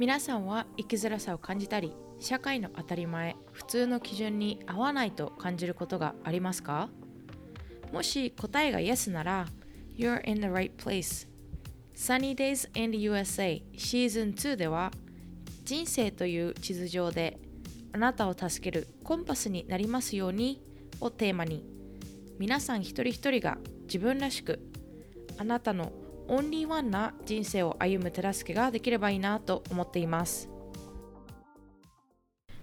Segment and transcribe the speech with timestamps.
[0.00, 6.88] 皆さんは生きづらさを感じたり社会の当たり前普通の基準に合わないと感じることがありますか？
[7.92, 9.46] もし答えが Yes なら
[9.98, 11.28] You're in the right place.
[11.94, 14.90] Sunny Days in the USA シーズン2では
[15.66, 17.38] 人生という地図上で
[17.92, 20.62] あなたを助けるコンパスになりますように
[21.02, 21.62] をテーマに
[22.38, 24.60] 皆さん一人一人が自分らしく
[25.36, 25.92] あなたの
[26.32, 30.48] オンリーワンな人生を歩む手助けができればいいなと思っています。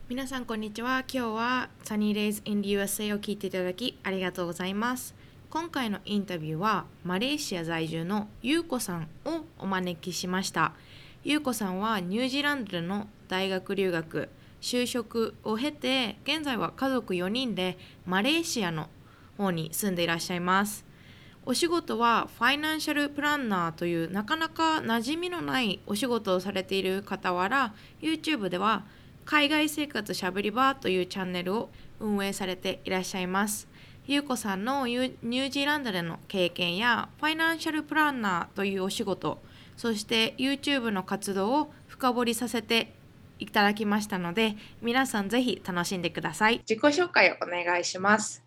[0.07, 0.99] 皆さんこんにちは。
[0.99, 5.13] 今日は Sunny Days in the USA を聞いていただきありがとうございます。
[5.49, 10.71] 今回のインタビューはマレーシア在住のゆうこさんをお招きしました。
[11.25, 14.29] ゆうこさんはニュージーランドでの大学留学
[14.61, 18.87] 就職を経て現在は家族4人でマレーシアの
[19.37, 20.86] 方に住んでいらっしゃいます。
[21.49, 28.83] お仕事はファイナンシャルプランナーというなかなか馴染みのないお仕事をされている傍ら YouTube では
[29.23, 31.69] 海外生活しゃべり場というチャンネルを
[32.01, 33.69] 運営されていらっしゃいます。
[34.07, 39.41] ゆうこさんのニュージーランドでの経験やファイナンシャルプランナーというお仕事
[39.75, 42.93] そして YouTube の活動を深掘りさせて
[43.39, 48.46] いただきましたので皆さんぜひ楽しんでください自己紹介をお願いします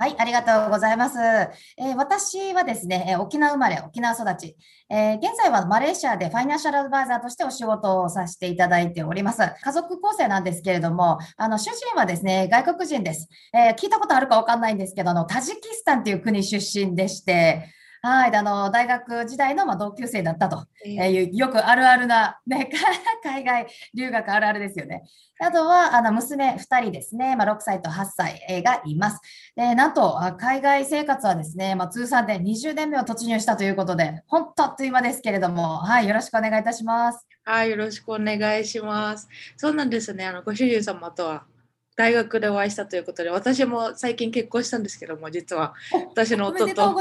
[0.00, 1.18] はい、ありがとうございます。
[1.18, 4.56] えー、私はですね、沖縄生まれ、沖縄育ち、
[4.88, 9.42] えー、現在はマレーシアでファイナンシャルアドバイザーとしてお仕事をさせていただいております。
[9.60, 13.28] 家族構成なんですけれども、あの、主人はですね、外国人です。
[13.52, 22.70] えー、聞いたことあるかわかんないんですけど、あの、タジキスタンという国出身でして、はい、あの大学時代のま同級生だったという、よくあるあるな、ね、
[23.24, 25.02] 海外留学あるあるですよね。
[25.40, 29.20] あとはあの娘2人ですね、まあ、6歳と8歳がいます。
[29.56, 37.26] でなんと海外生活はですね、まあ、通算で20年目を突入したということで、本当あっという間ですけれども、はい、よろしくお願いいたします。
[37.44, 39.28] はい、よろしくお願いします。
[39.56, 41.57] そうなんですね、あのご主人様とは？
[41.98, 45.74] 大学でお会いしたということで私も最近結婚したんですけども実は。
[46.10, 46.94] 私の夫と。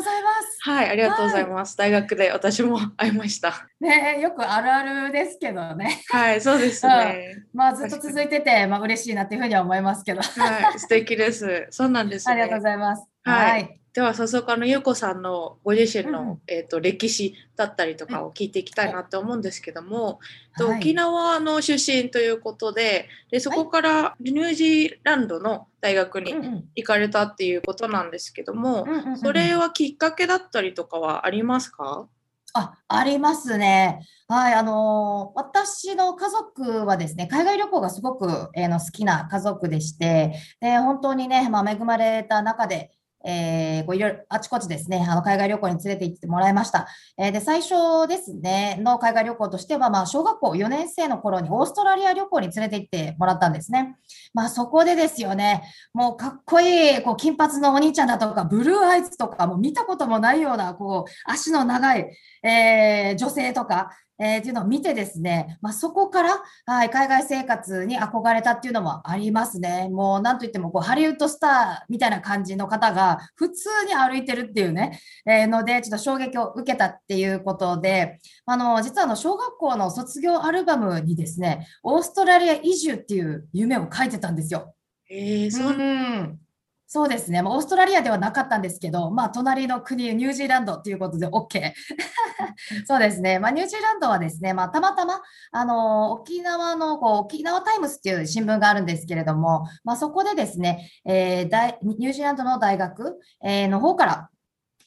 [0.61, 3.67] はいありがとうございます、はい、大学で私も会いました。
[3.79, 6.01] ねよくあるあるですけどね。
[6.09, 10.21] はいそうですね、まあずっと続いててまあ嬉しいなっていうふうには思いますけど。
[10.21, 11.67] はい素敵です。
[11.69, 13.05] そうなんです、ね、ありがとうございます。
[13.23, 20.19] はい、はいでは早速あの優子さんのご自身の、うん、えーと、歴史だったりとかを聞いていきたいなと思うんですけども、
[20.53, 26.35] はい、沖縄の出身ということででそこからニュージーランドの大学に
[26.75, 32.07] 行かれたっていうことなんですけども、それはきっかけだったりとかはありますか？
[32.53, 34.05] あありますね。
[34.27, 42.91] はい、あのー、私の家族はですね、海外旅行がすごく、えー、の好きな家族でして、で本当にね、まあ、恵まれた中で、
[43.29, 46.87] えー、こういろいろあちこちですね、あの海外旅行に連れて行ってもらいました。
[47.17, 53.97] えー、で、最初ですね、の海外旅行としては、まあ、小学校4年生の頃にオーストラリア旅行に連れて行ってもらったんですね。
[54.33, 62.09] まあ、そこでですよね、もうかっこいい、こう、金髪のお兄ちゃんだとか、ブルーアイズとか、もう見たこともないような、こう、足の長い、
[62.43, 63.89] えー、女性とか、
[64.19, 69.89] えー、っていうのを見てですね、まあ、そこから、はい、海外生活に憧れたっていうのもありますね。
[69.89, 84.73] もうなんといってもこうハリウッドスターみたいな感じの方が普通に歩いてるっていうね、えー、ので、ちょっと衝撃を受けたっていうことで、あの、実はあの小学校の卒業アルバムにですね、オーストラリア移住っていう夢を書いてたんですよ。
[85.09, 86.46] えー、そう、うん
[86.89, 91.73] そうですね、まあ、オーストラリアではなかったんですけど、まあ、隣の国、ニュージーランドということで OK。
[92.87, 95.21] そうですね、まあ、ニュージーランドはですね、まあ、たまたま
[95.51, 104.29] あの沖縄のこう沖縄タイムスっていう新聞があるんですけれども、まあ、そこでですね、えー、大ニュージーランドの大学、えー、の方から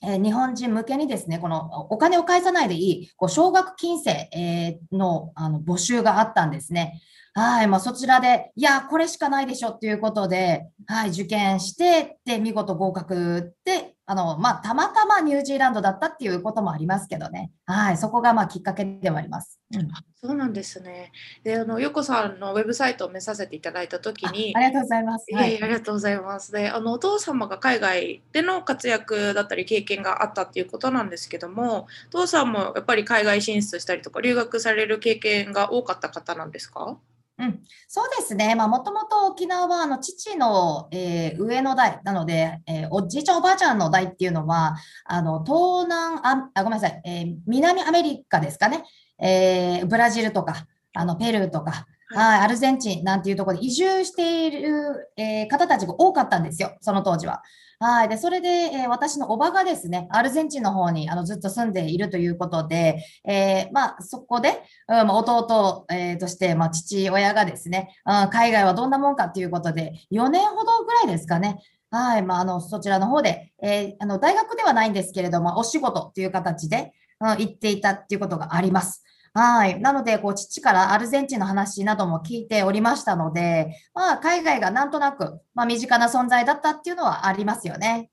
[0.03, 7.03] え日本人向けにですね、このお金を返さないでいい、こう奨学金制、えのあの募集があったんですね。
[7.35, 17.53] はい、まあ、そちらで、いや、これしかないでしょっていうことで、はい、受験して、で、見事合格で、あの、まあ、たまたまニュージーランドだったっていうこともありますけどね。
[17.67, 19.61] はい、そこがまあきっかけではあります。
[19.73, 19.89] うん、
[20.21, 21.13] そうなんですね。
[21.45, 24.59] で、あの、ゆこさんのウェブサイトを見させていただいたときにあ。
[24.59, 25.26] ありがとうございます。
[25.33, 26.50] はい、ありがとうございます。
[26.50, 36.99] で、あの、お父様が海外での活躍だったり経験があったっていうことなんですけども、お父さんもやっぱり海外進出したりとか、留学される経験が多かった方なんですか？
[37.40, 44.76] うん、そうですね、もともと沖縄はあの父の、えー、上の代なので、えー、おじいちゃん、おばあちゃんの代っていうのは、
[45.06, 48.84] あの東南ああ、ごめんなさい、えー、南アメリカですかね、
[49.19, 57.42] えブラジルとか、あのペルーとか、ははい、アルゼンチンなんていうところで移住している、えー方たちが多かったんですよ、その当時は。
[57.82, 58.09] はい。
[58.11, 71.59] で、それで、えー私のおばがですね、アルゼンチンの方にあのずっと住んでいるということで、えーまあ、そこで、うんま弟、えーとして、まあ、父親がですね、うん海外はどんなもんかということで、4年ほどぐらいですかね。
[71.91, 72.23] はい。
[72.23, 79.03] まあ、あの、そちらの方で、えーあの、大学ではないんですけれども、お仕事という形で、うん、行っていたっていうことがあります。
[79.32, 79.81] はい。
[79.81, 88.11] なので、こう、父からアルゼンチンの話なども聞いておりましたので、まあ、海外がなんとなく、まあ、身近な存在だったっていうのはありますよね。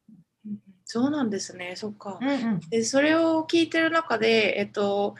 [0.89, 1.75] そうなんですね。
[1.75, 2.17] そっか。
[2.21, 2.59] うんうん。
[2.69, 5.15] でそれを聞いてる中で、えっと、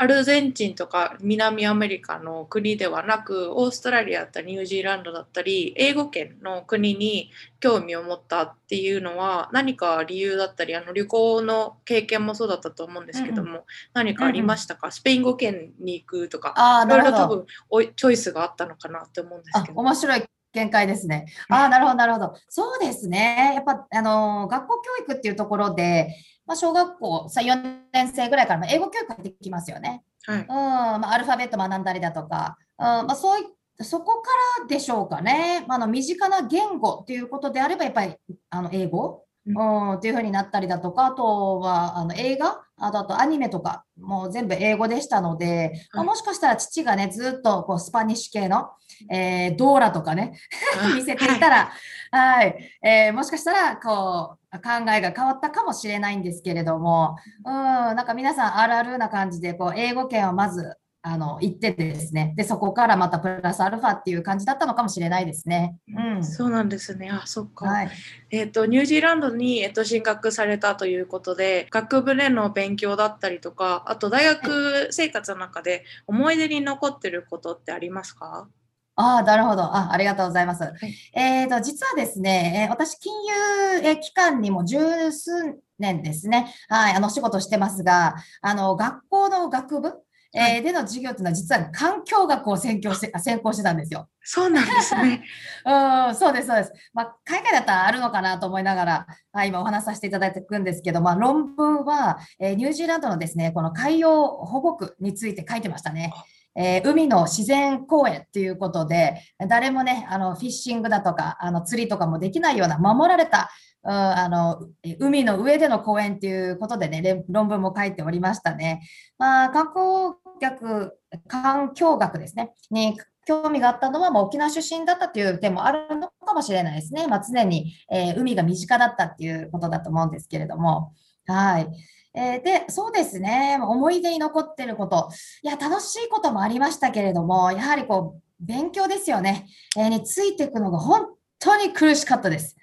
[0.00, 16.52] アルゼンチンとか南アメリカの国ではなくオーストラリアだったりニュージーランドだったり英語圏の国に興味を持ったっていうのは何か理由だったりあの旅行の経験もそうだったと思うんですけども、何かありましたか、スペイン語圏に行くとか。
[16.86, 16.88] い。
[16.88, 19.80] ろいろ多分おいチョイスがあったのかなって思うんですあけ、ど。
[19.80, 20.22] 面白い
[20.58, 21.26] 見解ですね。
[21.48, 22.34] ああ、なるほど、なるほど。
[22.48, 23.52] そうですね。
[23.54, 26.14] やっぱ、あのー学校教育っていうところで、
[26.46, 30.02] まあ、小学校さ4年生ぐらいからまあ英語教育ができますよね。
[30.24, 33.44] はいうん、まあ、アルファベット学んだりだとか、うん、まあ、そうい
[33.80, 35.64] そこからでしょうかね。
[35.68, 38.16] まあ、あの身近な言語っていうことであれば、やっぱり
[38.50, 48.70] あの英語、ううん、っていう風になったりだとか、あとはあの映画、あとあとアニメとか、もう全部英語でしたので、まもしかしたら父がね、ずっとこうスパニッシュ系の、
[49.10, 50.38] えードーラとかね、
[50.94, 51.72] 見せていたら、
[52.10, 65.76] はい、えーもしかしたら、こう、考えが変わったかもしれないんですけれども、うん、なんか皆さんあるあるな感じで、こう、英語圏をまず、あの、行ってですね、で、そこからまたプラスアルファっていう感じだったのかもしれないですね。
[65.96, 66.24] うん。
[66.24, 67.08] そうなんですね。
[67.10, 67.66] あ、そっか。
[67.66, 67.90] はい。
[68.30, 78.48] えっとニュージーランドに、えっと進学されたということで学部での勉強だったりとかあと大学生活の中で思い出に残ってることってありますか？
[78.96, 79.62] ああ、なるほど。
[79.62, 80.64] あ、ありがとうございます。
[80.64, 85.30] いえーと、実はですね、えー私、金融えー機関にも十数
[85.78, 89.94] 年ですね、はい、あの、お仕事してますが、あの、学校の学部、
[90.34, 94.08] えーはいでの授業っていうのは、実は環境学を専攻して、あ専攻してたんですよ。
[94.22, 95.24] そうなんですね。
[95.64, 96.72] うん、そうです、そうです。
[96.92, 106.12] まあ、海外だったらあるのかなと思いながら、はい、今お話しさせていただいていくんですけど、まあ、論文は、えーニュージーランドのですね、この海洋保護区について書いてましたね。
[106.58, 113.48] えー海の自然公園ということで、誰もね、あのフィッシングだとか、あの釣りとかもできないような守られた、
[113.84, 114.66] うあの
[114.98, 118.82] 海の上での公園ということでね、論文も書いておりましたね。
[119.18, 127.06] まあ、観光客、環境学ですね、に興味があったのは、まあ、沖縄出身だったという点もあるのかもしれないですね。
[127.06, 130.92] まあ、常に、えー海が身近だったっていうことだと思うんですけれども。
[131.26, 131.68] はい。
[132.14, 135.08] えーで、そうですね、思い出に残ってること、
[135.42, 139.46] いや、楽しいこともありましたけれども、やはりこう、勉強ですよね、
[139.76, 141.08] えーについていくのが本
[141.38, 142.56] 当に苦しかったです。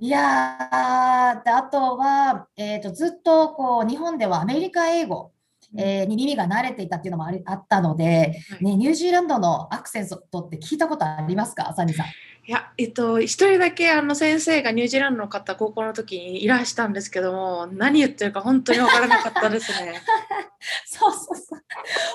[0.00, 5.32] いやー、であとは、えーと、ずっとこう日本ではアメリカ英語、
[5.76, 8.64] えーに耳が慣れていたっていうのもありあったので、はい。
[8.64, 12.06] ね、ニュージーランドのアクセントって聞いたことありますか、サニーさん。
[12.48, 20.00] いや、えっと、一人だけあの先生がニュージーランドの方、高校の時にいらしたんですけども、何言ってるか本当に分からなかったですね。
[20.86, 21.60] そうそうそう。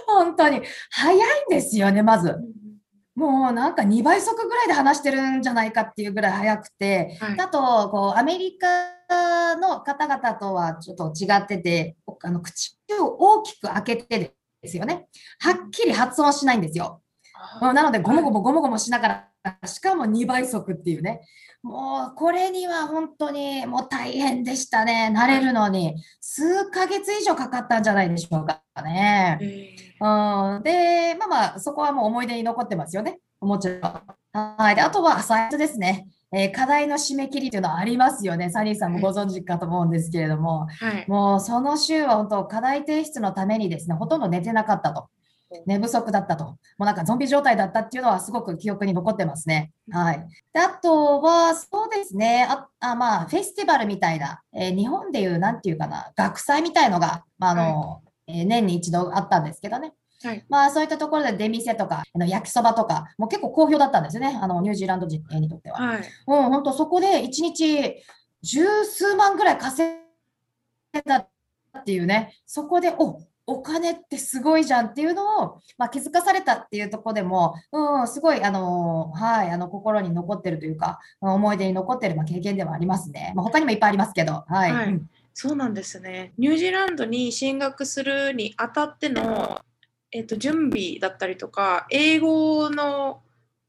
[0.07, 0.62] 本当に。
[0.89, 1.18] 早い
[1.48, 2.33] んですよね、まず。
[3.13, 15.07] もうなんか2倍速ぐらいで話してるんじゃないかっていうぐらい早くて、はいあとこうアメリカの方々とはちょっと違ってて、あの口を大きく開けてですよね。
[15.39, 17.00] はっきり発音しないんですよ。
[17.61, 21.21] うんなので、ゴモゴモゴモゴモしながら、しかも2倍速っていうね。
[21.63, 25.13] もうこれには本当にもう大変でしたね。
[25.16, 29.37] 慣れるのに数ヶ月以上かかったんじゃないでしょうかね。
[29.42, 33.19] えうん、で、まあまあ、そこはもう思い出に残ってますよね。
[33.39, 33.80] もちろん。
[34.33, 34.75] はい。
[34.75, 36.07] で、あとはアサイトですね。
[36.33, 38.49] えー課題の締め切りというのはありますよね。
[38.49, 41.06] サニーさんもご存知かと思うんですけれども、ーはい。
[41.09, 45.09] もうその週は本当、課題提出のためにですね、ほとんど寝てなかったと。
[45.65, 46.45] 寝不足だったと。
[46.45, 49.71] もうなんかゾンビ状態だったっていうのはすごく記憶に残ってますね。
[49.91, 50.25] はい。
[50.53, 52.47] であとは、そうですね。
[52.49, 59.93] あ、あまあ、フェスティバルみたいな、えー日本でいう、なんていうかな、学祭みたいのが、まあ、あの、えー年に一度あったんですけどね。
[60.23, 60.45] はい。
[60.49, 64.37] まあ、そういったところで出店とか、焼きそばとか、もう結構好評だったんですよね。
[64.41, 65.79] あの、ニュージーランド人にとっては。
[65.79, 65.97] はい。
[65.99, 68.03] うん、本当そこで一日
[68.41, 69.93] 十数万ぐらい稼
[70.93, 71.17] いだ
[71.79, 73.19] っていうね、そこで、お
[73.51, 83.33] お金ってすごいじゃんっていうのを、まあ、気づかされたっていうところでも、うん、すごい、あのはい、あの心に残ってるというか、思い出に残ってる、まあ、経験ではありますね。
[83.35, 84.71] まあ、他にもいっぱいありますけど、はい。
[84.71, 86.33] はいうんそうなんですね。
[86.37, 89.61] ニュージーランドに進学するにあたっての
[90.11, 93.21] えっと、準備だったりとか英語の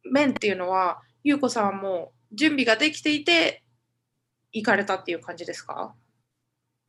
[0.05, 3.63] 面っていうのは優子さんはもう準備ができていて
[4.53, 5.95] 行かれたっていう感じですか？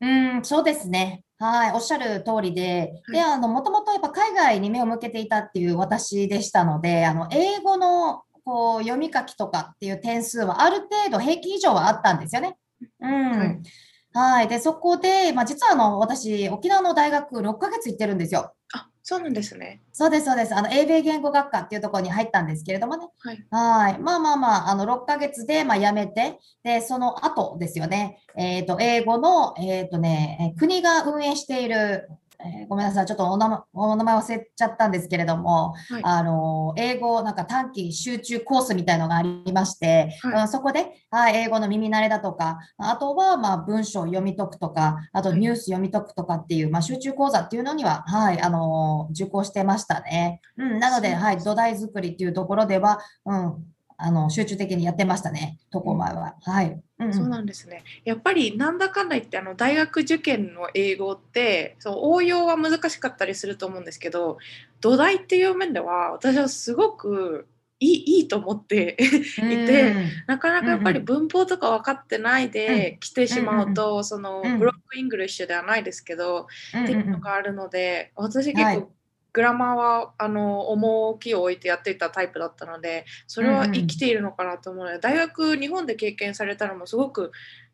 [0.04, 1.24] うん、そうですね。
[1.38, 12.56] はい、おっしゃる通りで、はいで、あの、もともとやっぱ海外に目を向けていたっていう私でしたので、あの、英語のこう読み書きとかっていう点数はある程度平均以上はあったんですよね。
[13.00, 13.38] うん。
[13.38, 13.62] はい
[14.16, 14.48] はい。
[14.48, 18.54] で、そこで、まあ、実はあの、私、沖縄の大学6ヶ月行ってるんですよ。
[18.72, 19.82] あそうなんですね。
[19.92, 20.54] そうです、そうです。
[20.54, 23.06] あの、英米言語学科っていうところに入ったんですけれどもね。
[23.18, 23.46] はい。
[23.50, 23.98] はい。
[23.98, 28.16] まあまあまあ、あの、6ヶ月で、まあ、辞めて、で、その後ですよね。
[28.34, 32.08] えっと、英語の、えっとね、え国が運営している、
[32.40, 33.06] えーごめんなさい。
[33.06, 50.40] ちょっとお名前、お名前忘れちゃったんですけれども、はいあの、英語、なんか短期集中コースみたいのがありまして、はいうんそこで、はい、英語の耳慣れだとか、あとは、まあ、文章を読み解くとか、あとはいニュース読み解くとかっていう、まあ、集中講座っていうのには、はい、あの、受講してましたね。
[50.56, 53.64] うん、なので、はい、土台作りっていうところでは、うん、
[53.96, 56.34] あの、集中的にやってましたね、渡航前は。
[56.42, 56.80] はい。
[57.12, 57.82] そうなんですね。
[58.04, 64.38] やっぱりなんだかんだ言ってあの大学受験の英語ってそう応用は難しかったりすると思うんですけど
[64.80, 67.46] 土台っていう面では私はすごく
[67.80, 76.84] いいいいと思っていてうんなかなかやっぱりうん文法とか分かってないで来てしまうと、そのうん broken English ではないですけど、うん。
[76.84, 78.86] っていうのがあるので私結構、はい
[79.34, 87.32] グラマーはあの重きを置いてやっていたタイプだったのでそれは生きているのかなと思うので、大学日本で経験されたのもすごく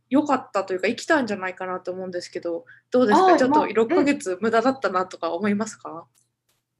[0.08, 3.36] 良かったというか生きたんじゃないかなと思うんですけどどうですか？
[3.36, 6.06] ちょっと6ヶ月無駄だったなとか思いますか、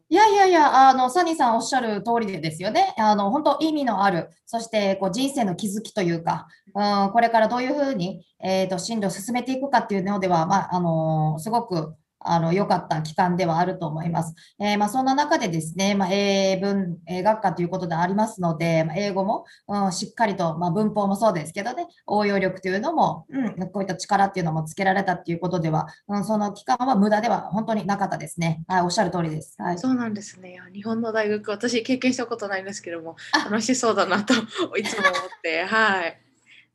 [0.08, 2.94] いやいやいや、あの、サニーさんおっしゃる通りでですよね。
[2.98, 14.34] あの、本当意味のある、そして、こう、人生の気づきというか、うん、これからどういうふうに、えっと、進路を進めていくかっていうのでは、まあ、あの、すごく、あの、良かった期間ではあると思います。
[14.58, 28.62] えーまあ、そんな中でですね、まあ、英文、英学科ということでありますので、まあ、英語も、うん、しっかりと、まあ、文法もそうですけどね、応用力というのも、うん、こういった力っていうのもつけられたっていうことでは、うん、その期間は無駄では本当になかったですね。
[28.68, 29.56] はい、おっしゃる通りです。
[29.58, 29.78] はい。
[29.78, 34.34] そうなんですね日本の大学私経験したことないんですけどもあ楽しそうだなと
[34.76, 35.12] いつも思っ
[35.42, 36.29] てはい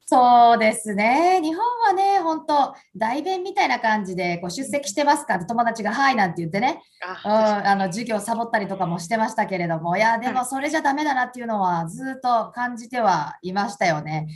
[0.07, 1.41] そうですね。
[1.41, 5.35] 日本はね、本当代弁みたいな感じで、こう出席してますか？
[5.35, 6.83] って友達が、はいなんて言ってね、
[7.25, 14.27] うん、ああの授業サボったりとかもしてましたけれども、いや、ではいもそれじゃダメだなっていうのはずっと感じてはいましたよね。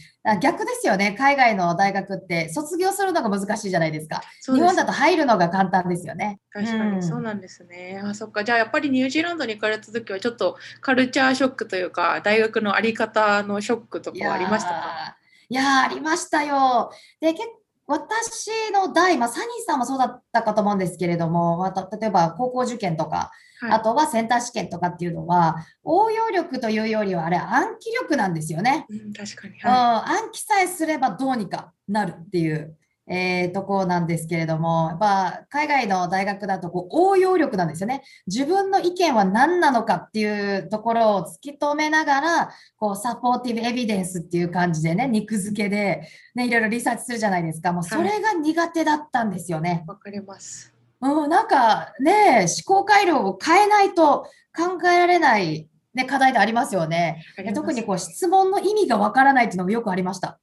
[0.41, 1.15] 逆ですよね。
[1.15, 4.23] 海外の大学って卒業するのが難しいじゃないですか。
[4.41, 6.39] す日本だと入るのが簡単ですよね。
[6.51, 8.01] 確かうんにそうなんですね。
[8.03, 15.18] あそっかじゃあやっぱりニュージーランドに行かれた時はちょっとカルチャーショックというか大学のあり方のショックといかはありましたか？
[15.49, 16.91] いやーありましたよ。
[17.19, 17.47] で、結
[17.89, 28.85] 私の代、まあ、サニーさんもそうだったかと思うんですけれども、また例えば高校受験とか、はいあとはセンター試験とかっていうのは、応用力というよりは、あれ、暗記力なんですよね。
[28.87, 29.55] うん、確かに。
[29.55, 32.77] うん、は暗記さえすればどうにかなるっていう、
[33.09, 38.03] えーところなんですけれども、やっぱ海外の大学だとこう応用力なんですよね。
[38.27, 47.73] 自分の意見は何なのかっていうところを突き止めながら、こうサポーティブエビデンスっていう感じでね、肉付けで、ね、いろいろリサーチするじゃないですか。
[47.73, 49.83] もうそれが苦手だったんですよね。
[49.85, 50.73] い、わかります。
[51.01, 57.23] うん、なんかね、思考回路を変えないと考えられない、ね、課題でありますよね。
[57.55, 60.39] 特にこう質問の意味がわからないっていうのがよくありました。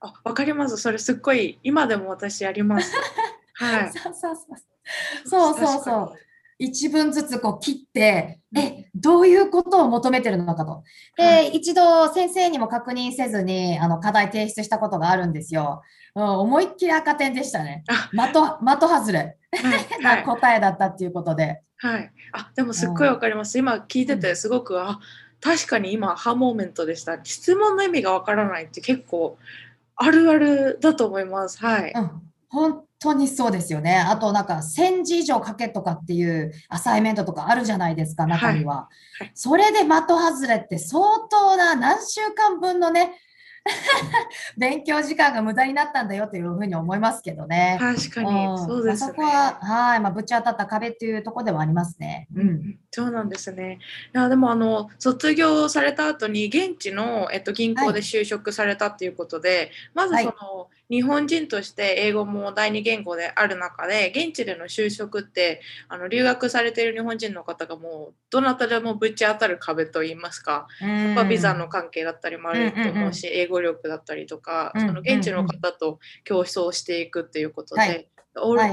[0.00, 0.76] あ、わかります。
[0.76, 2.92] それすっごい今でも私やります。
[3.54, 3.92] はい。
[3.92, 4.58] そうそうそう。
[5.24, 6.18] そうそうそう。
[6.58, 10.82] 一文ずつこう切って、え、どういうことを求めてるのかと。
[11.16, 15.82] で、は一度先生にも確認せずに、あの、課題提出したことがあるんですよ。
[16.16, 17.84] うん、思いっきり赤点でしたね。
[17.88, 18.20] あ的、
[18.80, 20.02] 的外れに。
[20.04, 20.24] はい。
[20.24, 21.62] 答えだったっていうことで。
[21.76, 23.56] はい、あ、でもすっごいわかります。
[23.56, 24.98] 今聞いててすごく、あ、
[25.40, 27.20] 確かに今ハモーメントでした。
[27.22, 29.38] 質問の意味がわからないって結構
[29.98, 31.58] あるあるだと思います。
[31.58, 31.92] はい。
[31.94, 32.10] うん、
[32.48, 33.96] 本当にそうですよね。
[33.96, 38.74] あとなんか1000字以上書けとかっていうアサイメントとかあるじゃないですか、中には。
[38.74, 38.94] はい
[39.34, 43.20] それで的外れって相当な何週間分のね、
[44.56, 47.76] 勉強時間が無駄になったんだよというふうに思いますけどね。
[47.80, 49.12] 確かに、うんそうですね。
[49.12, 52.28] まあそこは、はい、まあ、ぶち当たった壁っていうところではありますね。
[52.34, 52.40] う。
[52.40, 53.78] うんん、そうなんですね。
[54.14, 78.08] いやでもあの卒業された後に現地の、えっと、銀行で就職されたっていうことで、まずはいその、日本人として英語も第二言語である中で現地での就職ってあの留学されている日本人の方がもうどなたでもぶち当たる壁といいますか、やっぱビザの関係だったりもあると思うし、英語力だったりとか、うんその現地の方と競争していくっていうことで、はい。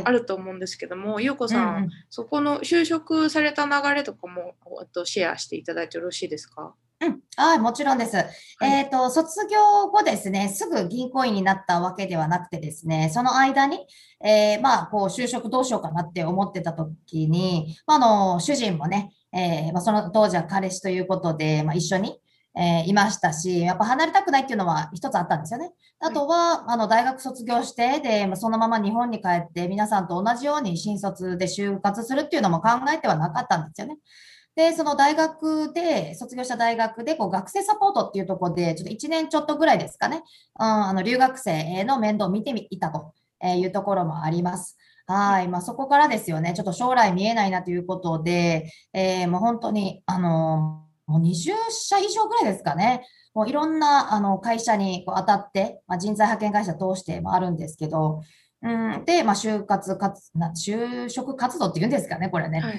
[0.04, 1.90] あると思うんですけども、ゆうこさん、うんうん。
[2.10, 6.76] そこの就職された流れとかもあとシェアしていただいてよろしいですか？
[7.02, 8.16] うん、はい、もちろんです。
[8.64, 13.86] えっと、卒業後ですね、すぐ銀行員になったわけではなくてですね、その間に、
[14.24, 18.00] えーまあ、こう、就職どうしようかなって思ってた時に、まあ、あ
[18.36, 22.22] の、主人もね、えーまあ、その当時は彼氏ということで、まあ、一緒に、
[22.58, 25.72] えーいましたし、やっぱ離れたくないっていうのは一つあったんですよね。
[26.00, 33.98] あとは、あの、大学卒業して、で、まあそのまま日本に帰って、皆さんと同じように新卒で就活するっていうのも考えてはなかったんですよね。
[34.56, 40.24] で、その大学で、卒業した大学で、こう学生サポートっていうところで、ちょっと1年ちょっとぐらいですかね、
[40.60, 44.78] うん、あの留学生の面倒を見てみいたというところもあります。
[45.08, 45.48] はい。
[45.48, 53.06] まあ、そこからですよね、ちょっと将来見えないなということで、えーもう本当に、あの、もう20社以上ぐらいですかね。
[53.34, 58.22] もういろんなあの会社にこう当たって、まあ、人材派遣会社通してもあるんですけど、
[58.66, 62.60] うん、で、まあ、就活活、な就職活動っていうんですかね、これね。
[62.60, 62.72] は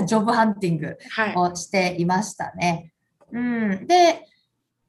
[0.00, 0.06] い。
[0.06, 1.34] ジョブハンティングはい。
[1.36, 2.92] をしていましたね。
[3.30, 4.24] うん、で、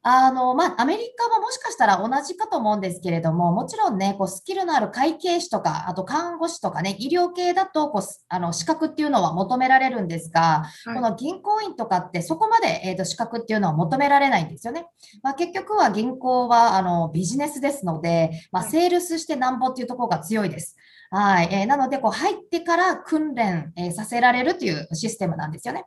[0.08, 14.86] あの、まあ、アメリカももしかしたら同じかと思うんですけれども、もちろんね、こう、スキルのある会計士とか、あと看護師とかね、医療系だと、こう、すあの、資格っていうのは求められるんですが、はいこの銀行員とかってそこまで、えーと資格っていうのは求められないんですよね。
[15.22, 20.76] まあ、結局は銀行はあのビジネスですので、まあ、はいセールスしてなんぼっていうところが強いです。
[20.76, 20.86] はい。
[21.12, 25.84] えーなので、こう入ってから訓練、えーさせられるというシステムなんですよね。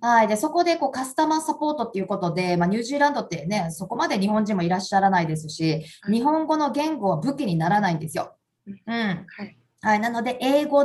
[0.00, 0.28] はい。
[0.28, 8.36] で、そこでこうカスタマーサポートっていうことで、まあ、ニュージーランドってね、そこまで日本人もいらっしゃらないですし、はい日本語の言語は武器にならないんですよ。
[8.66, 9.26] うんうん。
[9.28, 9.58] はい。
[9.82, 10.84] はい、なので、英語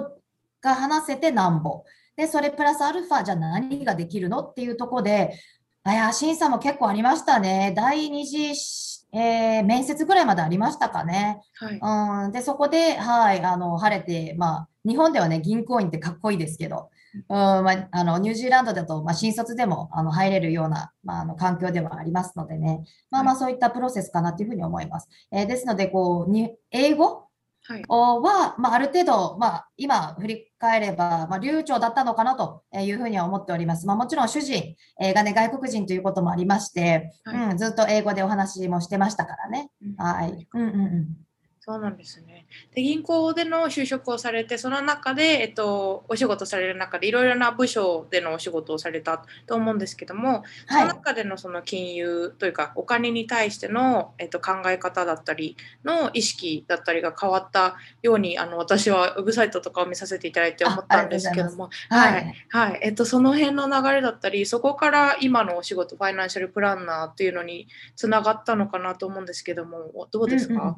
[0.61, 1.83] が話せてなんぼ。
[2.15, 5.31] で、それプラスアルファ、じゃあ何ができるのっていうところで、
[5.83, 7.73] あいや、審査も結構ありましたね。
[7.75, 11.41] 第二次し、えー面接ぐらいまでありましたかね。
[11.55, 11.71] は
[12.23, 12.25] い。
[12.25, 22.83] うん、で、そこで、はい、あの、晴れて、まあ、日本ではね、銀行員ってかっこいいですけど、うん、まあ、あの、ニュージーランドだと、まあ、新卒でも、あの、入れるような、まあ、あの、環境ではありますのでね。
[23.09, 25.09] まあまあ、そういったプロセスかなというふうに思います。
[25.31, 27.25] えーですので、こう、に、英語
[28.21, 33.85] はまあ、ある程度、まあ、今振り返れば、まあ、流暢だったのかなというふうには思っております。
[33.87, 39.69] まあ、もちろん主人えーがね、外国人ということもありまして、はいうん、ずっと英語でお話もしてましたからね。
[39.81, 40.47] うんはい。
[40.53, 41.07] うんうんうん。
[41.63, 42.47] そうなんですね。
[42.73, 50.87] で銀行での就職をされてその中で、えっと、お仕事される中でいろいろな部署でのお仕事をされたと思うんですけども、そはい。
[50.87, 50.95] の。
[50.95, 62.23] 中でのその金融というかお金に対しての、えっと、考え方だったりの意識だったりが変わったようにあの私はウェブサイトとかを見させていただいて思ったんですけどもははい。
[62.23, 62.79] い、はい。
[62.81, 70.75] えっと、その辺の流れだったりそこから今のお仕事ファイナンシャルプランナーっていうのにつながったのかなと思うんですけどもどうですか、うんうん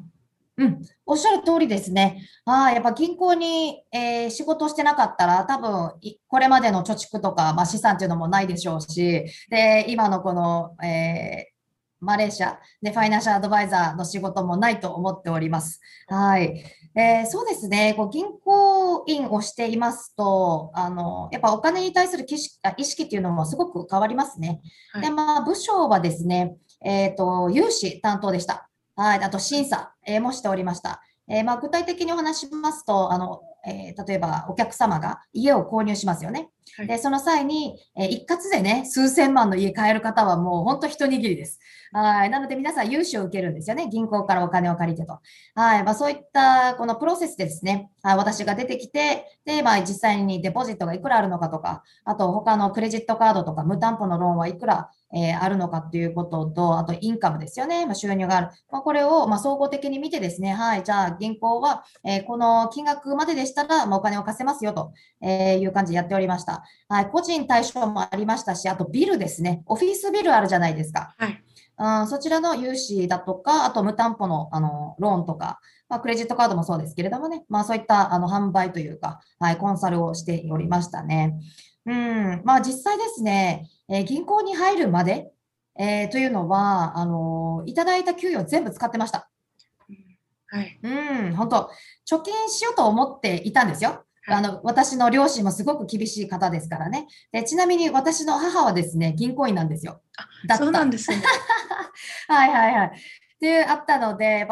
[0.56, 2.28] うん、おっしゃる通りですね。
[2.44, 11.54] はい、やっぱ銀行に、えー仕事をしてなかったら、多分いこれまでの貯蓄とか、まあ、資産っていうのもないでしょうし、で、今のこの、えー
[12.04, 15.80] マレーシアでファイナンシャルアドバイザーの仕事もないと思っております。
[16.06, 16.62] はい。
[16.94, 17.94] えーそうですね。
[17.96, 22.38] こう銀行員をしていますと、あの、やっぱお金に対する意
[22.84, 24.60] 識っていうのもすごく変わりますね。
[24.92, 28.68] はいで、まあ、部署はですね、えっと、融資担当でした。
[28.96, 29.22] はい。
[29.22, 31.02] あと、審査、えーもしておりました。
[31.28, 36.50] えーまあ、具体的にお話ししますと、あの、えー例えばお客様が家を購入しますよね。
[36.76, 41.58] はいで、その際に、えー一括でね、数千万の家買える方はもう本当一握りです。
[41.92, 42.30] はい。
[42.30, 43.88] なので皆さん融資を受けるんですよね。
[43.88, 45.20] 銀行からお金を借りてと。
[45.54, 45.84] はい。
[45.84, 57.86] まあそういったこのプロセスでですね、はい、私が出てきて、で、まあ実際にデポジットがいくらあるのかとか、あと他のクレジットカードとか無担保のローンはいくら、えーあるのかっていうことと、あとインカムですよね。
[57.86, 58.48] まあ、収入がある。
[58.70, 60.82] まあ、これをまあ総合的に見てですね、はい。
[60.82, 66.64] じゃあ銀行は、えーこの金額まででしたら、まあ、お金を貸せますよとえーいう感じでやっておりました。
[66.88, 67.06] はい。
[67.10, 69.62] 個人対象もありましたし、あとビルですね。
[69.66, 71.14] オフィスビルあるじゃないですか。
[71.18, 71.40] はい
[71.76, 81.34] うん、そちらの融資だとか、あと無担保のあのローンとか、まあ、クレジットカードもそうですけれどもね、まあ、そういったあの販売というか、はい、コンサルをしておりましたね。
[81.86, 85.32] うん、まあ実際ですね、えー銀行に入るまで、
[85.78, 89.28] えーというのは、あのいただいた給与全部使ってました。
[90.46, 91.70] はいうん、本当
[92.08, 93.90] 貯金しようと思っていたんですよ。
[94.26, 97.08] はいあの、私の両親もすごく厳しい方ですからね。
[97.30, 100.00] で、ちなみに私の母はですね、銀行員なんですよ。
[100.48, 101.20] だったそうなんですね。
[102.28, 102.88] はいはいはい。
[102.88, 102.90] っ
[103.38, 104.48] ていうあったので、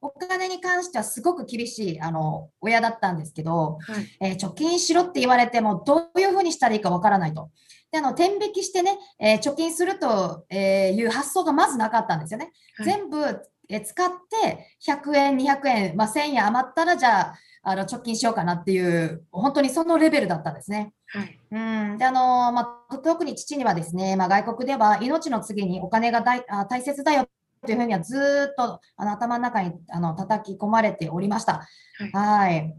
[0.00, 7.50] お金に関してはすごく厳しいあの親だったんですけど、はいえー貯金しろって言われても、どういうふうにしたらいいかわからないと。
[7.92, 12.50] で、あの、天引きしてね、えー貯金するとえーいう発想がまずなかったんですよね。
[12.76, 13.18] はい全部
[13.68, 20.92] えー使って100円、200円、まあ、1000円余ったら、じゃあ、あの貯金しようかなっていう本当にそのレベルだったんですね。
[21.06, 21.38] はい。
[21.52, 21.58] う
[21.94, 27.28] んであのまあ、特に父にはですね、まあ、外国では命の次にお金が大あ大切だよ
[27.64, 31.68] というふうにはずっとあの頭の中にあの叩き込まれておりました。
[32.12, 32.74] はい、はい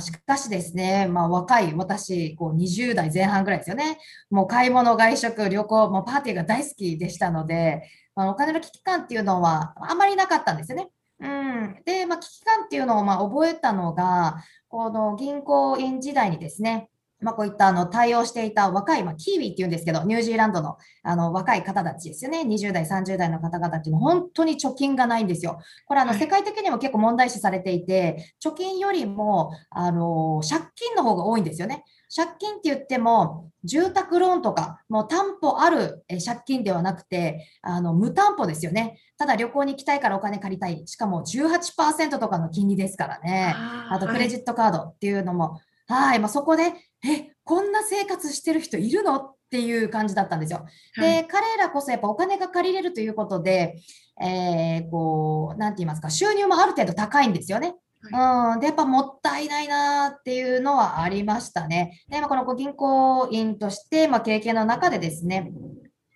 [0.00, 3.98] しかしですね、まあ、若い私、こう20代前半ぐらいですよね。
[4.30, 10.88] もう買い物、外食、旅行、もうパーティーが大好きでしたので、まあ、お金の危機感っていうのはあまりなかったんですよね。
[11.20, 16.88] うん、で、まあ、危機感っていうのをま覚えたのが、この銀行員時代にですね、
[17.20, 25.58] まあ、こういったあの対応していた若い、まあ、キーウィっていうんですけど、ニュージーランドのあの若い方たちですよね、20代、30代の方々っていうのは本当に貯金がないんですよ。
[25.86, 31.84] これあの、世界的にも結構問題視されていて、貯金よりもあの借金の方が多いんですよね。
[32.14, 38.98] 借金って言っても、住宅ローンとか、もう担保ある借金ではなくて、あの無担保ですよね。
[39.18, 40.86] ただ旅行に行きたいからお金借りたい。
[40.86, 43.54] しかも18%とかの金利ですからね。
[43.56, 49.34] あとクレジットカードっていうのも、はい、まあ、そこで、え、こんな生活してる人いるの？
[49.48, 50.66] っていう感じだったんですよ。
[50.94, 53.76] で、はい、彼らこそやっぱお金が借りれるということで、
[54.20, 57.74] えー、こう、なんて言いますか、収入もある程度高いんですよね。
[58.10, 62.02] はい、うん、で、やっぱもったいないなっていうのはありましたね。
[62.10, 65.50] で、まあ、この銀行員として、まあ、経験の中でですね、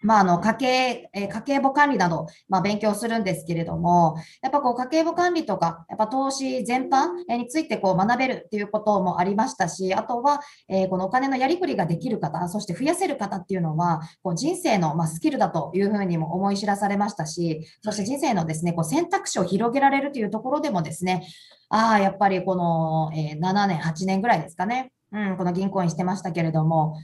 [0.03, 21.27] まあ、あの家計、え家計簿管理など、まあ、勉強するんですけれども、やっぱこう家計簿管理とか、やっぱ投資全般についてこう学べるっていうこともありましたし、あとは、えー、このお金のやりくりができる方、そして増やせる方っていうのは、こう人生のまスキルだというふうにも思い知らされましたし、そして人生のですね、こう選択肢を広げられるというところでもですね、
[21.69, 26.97] ああ、やっぱりこの、え、7年、8年ぐらいですかね、うん、この銀行員してましたけれども、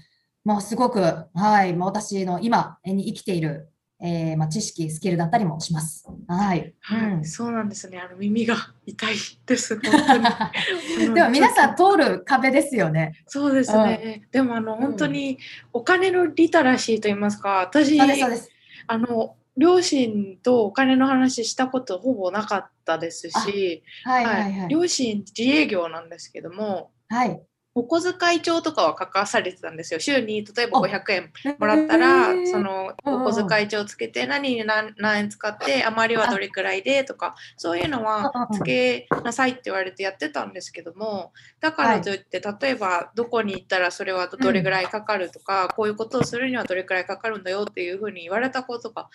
[0.48, 1.02] もうすごく、
[1.34, 3.68] はい、もう私の今に生きている、
[4.00, 6.08] えー、まあ、知識、スキルだったりもします。
[6.26, 6.74] はい。
[6.80, 7.98] はい、うん、そうなんですね。
[7.98, 8.56] あの耳が
[8.86, 9.76] 痛いです。
[9.84, 11.12] 本当に。
[11.14, 13.22] でも皆さん通る壁ですよね。
[13.26, 14.22] そうですね。
[14.24, 15.38] うん、でもあの本当に
[15.74, 27.38] お金のリテラシーと言いますか、私、あの両親とお金の話したことほぼなかったですし、はいはいはいはい、両親自営業なんですけども、はい、
[27.78, 30.00] お小遣い帳とかは書かされてたんですよ。
[30.00, 49.08] 週に例えば500円もらったら、そのお小遣い帳つけて何に何円使って余りはどれくらいでとかそういうのはつけなさいって言われてやってたんですけどもだからといって例えばどこに行ったらそれはどれぐらいかかるとか、こういうことをするにはどれくらいかかるんだよっていうふうに言われたことが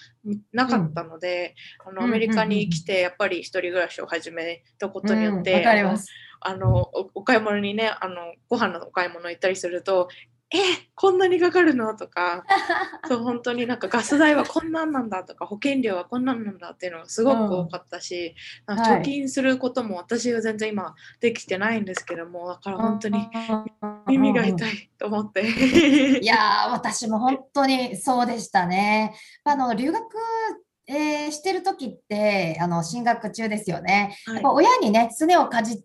[0.53, 5.63] なかったので、あのアメリカに来てやっぱり一人暮らしを始めたことによって、
[6.47, 8.15] あのお買い物にねあの
[8.49, 10.09] ご飯のお買い物行ったりすると
[10.53, 10.57] え
[10.93, 11.95] こんなにかかるの？
[11.95, 12.45] とか
[13.07, 18.35] そう本当になんかガス代はこんなんなんだとか保険料はこんなんなんだっていうのがすごく多かったし、
[18.67, 23.27] うん、貯金することも私は全然今できてないんですけどもだから本当に
[24.05, 25.43] 耳が痛いと思って。
[26.21, 29.15] いや私も本当にそうでしたね。
[29.43, 30.03] あの留学
[30.85, 34.17] えー、してる時ってあの進学中ですよね。
[34.25, 35.83] はい、やっぱ親にね、すねをかじって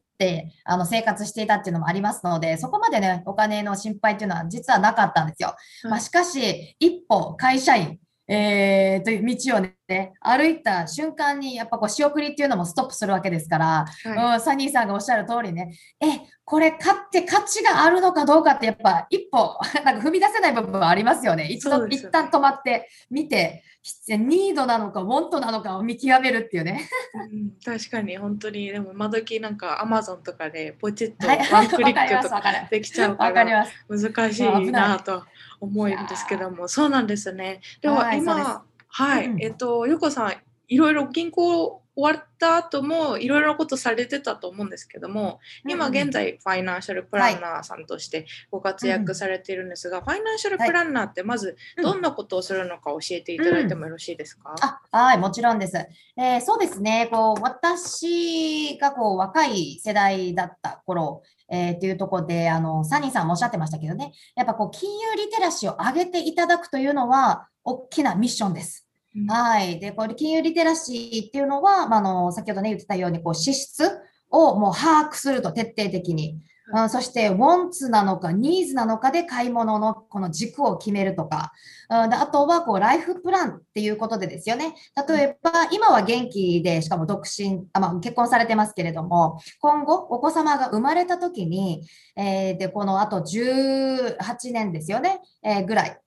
[0.65, 5.55] あの生活していたっていうのもありますので、そこまでね、お金の心配っていうのは実はなかったんですよ。
[5.85, 7.99] まあ、しかし、一歩会社員、
[8.31, 16.07] えー、という道をね、歩いた瞬間に、やっぱこう仕送りっていうのもストップするわけですから、はい、うん、サニーさんがおっしゃる通りね、え、
[16.45, 21.47] これ買って価値があるのかどうかって、やっぱ一歩、 なんか踏み出せない部分はありますよね。
[21.47, 23.65] 一度、ね、一旦止まって見て、
[24.09, 26.87] ニードなのか、ウォントなのかを見極めるっていうね。
[27.33, 35.25] うん、確かに、本当に、でも、今時なんかアマゾンとかでポチッとワンクリックとかできちゃうから、難しいなと
[35.61, 37.61] 思うんですけども、そうなんですね。
[37.81, 40.37] でも今、はい、うん、えっと、ゆこさん、
[40.69, 54.65] いろいろ銀行終わった後もいろいろなことされてたと思うんですけども、今現在ファイナンシャルプランナーさんとしてご活躍されているんですが、はい、ファイナンシャルプランナーってまずどんなことをするのか教えていただいてもよろしいですか、うん。
[54.65, 55.77] あはいもちろんです、
[56.17, 57.09] えー、そうですね。
[57.11, 68.88] こう私がこう若い世代だった頃えー、っていうところで、あの、サニーさんもおっしゃってましたけどね、やっぱこう、金融リテラシーを上げていただくというのは、大きなミッションです。
[69.27, 69.81] はい。
[69.81, 76.39] で、これ、金融リテラシーっていうのは、まあ、あの、先ほどね、言ってたように、こう、支出をもう把握すると、徹底的に。
[76.75, 81.53] うん、そして、ウォンツなのか、ニーズなのかで買い物のこの軸を決めるとか、
[81.89, 84.75] うん、であとは、こう、ライフプランっていうことでですよね。
[85.09, 91.83] 例えば、今は元気で、しかも独身、あまあ、結婚されてますけれども、今後、お子様が生まれた時に、
[92.17, 94.17] えー、で、このあと18
[94.53, 95.99] 年ですよね、えー、ぐらい、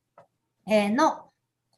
[0.69, 1.31] えー、の、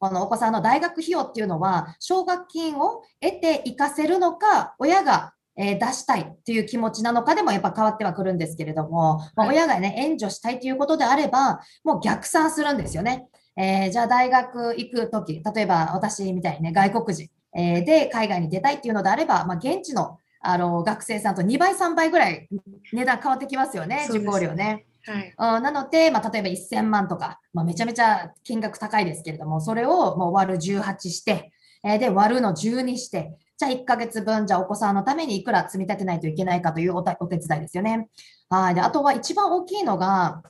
[0.03, 13.27] このお子さんの大学費用っていうのは、奨学金を得ていかせるのか、親がえー出したいっていう気持ちなのかでもやっぱ変わってはくるんですけれども、ま親がね、援助したいということであれば、もう逆算するんですよね。
[13.55, 22.49] えーじゃあ大学行くとき、例えば私みたいにね、外国人、えーで海外に出たいっていうのであれば、まあ、現地のあの学生さんと2倍、3倍ぐらい
[22.91, 24.85] 値段変わってきますよね、受講料ね。
[25.05, 25.33] はい。
[25.37, 31.51] うんなので、まあ、例えば1000万とか、まあ、めちゃめちゃ金額高いですけれども、それをもう割る18して、
[31.83, 38.09] えーで、割るの12して、じゃあ1ヶ月分、じゃあお子さんのためにいくら積み立てないといけないかというおたお手伝いですよね。
[38.49, 38.75] はい。
[38.75, 40.41] で、あとは一番大きいのが、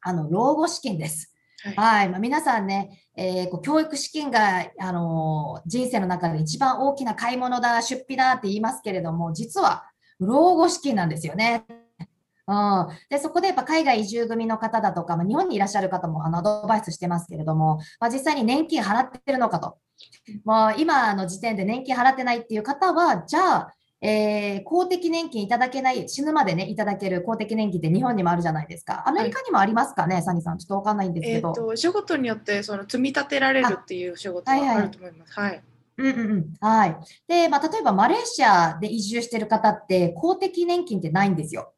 [0.00, 1.32] あの、老後資金です。
[1.62, 2.08] はいはい。
[2.08, 9.84] まあ、皆さんね、えーこう教育資金が、あのー人生の中で一番大きな買い物だ、出費だって言いますけれども、実は
[10.18, 11.64] 老後資金なんですよね。
[12.48, 19.78] うん、でそこでやっぱ海外移住組の方だとか、まあ、日本にいらっしゃる方もあのアドバイスしてますけれども、まあ、実際に年金払ってるのかと。
[20.44, 29.08] まあ、今の時点で年金払ってないっていう方は、じゃあ、えー公的年金いただけない、死ぬまでね、いただける公的年金って日本にもあるじゃないですか。
[29.08, 30.58] アメリカにもありますかね、サニーさん。
[30.58, 31.48] ちょっとわかんないんですけど。
[31.50, 35.38] えっ、と、仕事によって、その積み立てられるっていう仕事ははいはいあると思います。
[35.38, 35.62] はい。
[35.98, 36.54] うんうんうん。
[36.60, 36.96] はい。
[37.28, 41.72] で、まあ、例えばマレーシアで移住してる方って、公的年金ってないんですよ。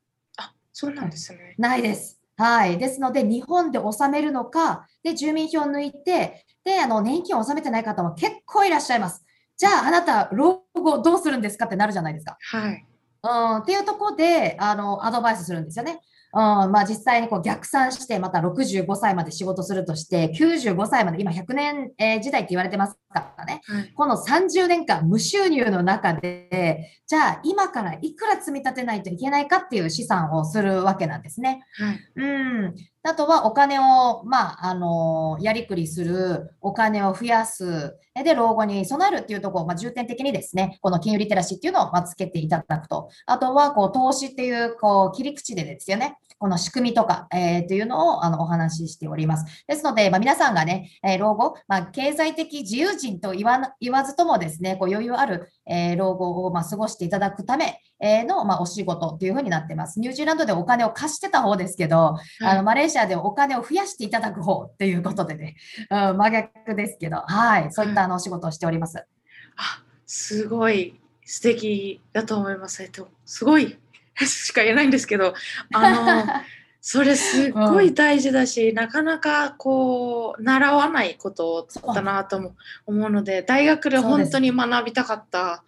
[0.74, 1.54] あ、そうなんですね。
[1.58, 2.20] ないです。
[2.36, 2.78] はい。
[2.78, 9.24] ですので、日本で納めるのか、で、住民票を抜いて、で、あの、年金を納めてない方も結構いらっしゃいます。
[9.56, 12.36] じゃあ、あなた、老後どうするんですかってなるじゃないですか。
[12.40, 12.86] はい。
[13.22, 16.00] うん、っていうところで、あの、アドバイスするんですよね。
[16.32, 23.60] うん、まあ実際にこう逆算して、また65歳まで仕事するとして、95歳まで、今100年、えー時代って言われてますからね。
[23.66, 23.92] はい。
[23.94, 31.64] この30年間無収入の中で、じゃあ今からいくら積み立てないといけないかっていう試算をするわけなんですね。
[31.78, 32.00] はい。
[32.16, 32.26] う
[32.68, 32.74] ん。
[33.06, 43.10] あとはお金を、まあ、あの、やりくりする、お金を増やす、えで、老後に備えるっていうところを、まあ、重点的にですね、この金融リテラシーっていうのを、まあ、つけていただくと。
[43.26, 49.64] あとは、こう、投資っていう、こう、切り口でですよね、この仕組みとか、えー、というのを、あの、お話ししております。
[49.66, 60.00] ですので、まあ、皆さんがね、えー老後、まあ、経済的自由人と言わな言わずともですね、こう余裕ある、えー老後を、まあ、過ごしていただくためえーの、まあ、お仕事というふうになってます。
[60.00, 65.56] ニュージーランドでお金を貸してた方ですけど、あのマレーシアでお金を増やしていただく方っていうことでね、
[65.90, 68.98] うん、真逆ですけど、はい、そういったあのお仕事をしております。
[68.98, 72.82] あ、すごい素敵だと思います。
[72.82, 73.78] えっと、すごい
[74.26, 75.34] しか言えないんですけど、
[75.72, 76.26] あの、
[76.80, 85.64] それすっごい大事だし、なかなかこう、習わないことだなとも思うので、大学で本当に学びたかった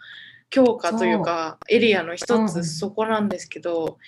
[0.51, 2.49] 教科というか、エリアの一うん。
[2.49, 3.99] つそこなんですけど、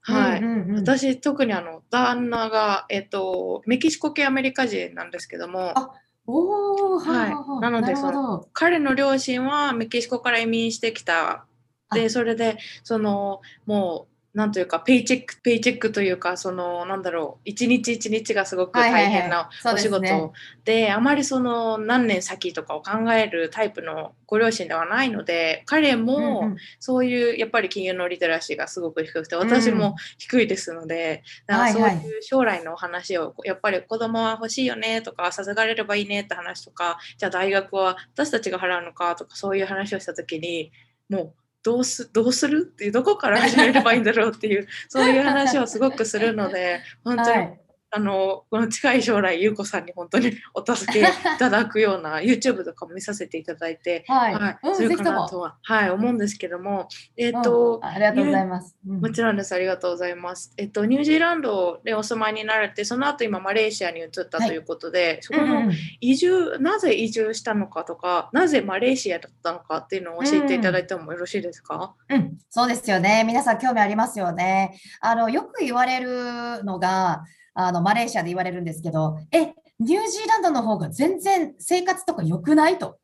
[0.00, 0.40] はい。
[0.40, 0.76] うんうんうん。
[0.76, 5.90] 私特にあの旦那が、えっと、メキシコ系アメリカ人なんですけどもあ
[6.26, 8.48] おー、はいはいなのでるほど。
[8.52, 11.46] 彼の両親はメキシコから移民してきた
[11.94, 19.12] であそれでそのもうなんというかペイチェックペイチェックというかそのなんだろう一日一日がすごくはいはいはい。
[19.12, 20.30] 大変なお仕事ですね。
[20.64, 26.56] であまりその何年先とかを考えるタイプのご両親ではないので彼うんも、うん。
[26.80, 31.96] そういうやっぱり金融のリテラシーがすごく低くて私も低いですので、だからそうはい。
[31.96, 40.72] はいいう将来のお話をやっぱり子供は欲しいよねとか授かれればいいねって話とかじゃあ大学は私たちが払うのかとかそういう話をした時に
[41.08, 42.70] もうどうすどうする？
[42.72, 47.48] っていうどこから始めればいいんだろうっていうそういう話をすごくするので本当に、
[47.94, 51.04] あのこの近い将来優子さんに本当に お助けい
[51.38, 54.58] ただくような YouTube とかも見させていただいて、はい、はい。
[54.64, 58.76] うんするかなとは、はい、思うんですけども、えっ、うんと、ありがとうございます。
[58.88, 59.00] うん。
[59.00, 60.52] もちろんです、ありがとうございます。
[60.56, 65.72] えっと、ニュージーランドでお住まいになられて、その後今マレーシアに移ったということで、そこのうんうん。
[66.00, 73.22] 移住、なぜ移住したのかとか、なぜマレーシアだったのかっていうのを教えていただいてもよろしいですか、うん、そうですよね。
[73.24, 74.78] 皆さん興味ありますよね。
[75.00, 82.98] あの、よく言われるのが、あの、マレーシアで言われるんですけど、え、ニュージーランドの方が全然生活とか良くないと。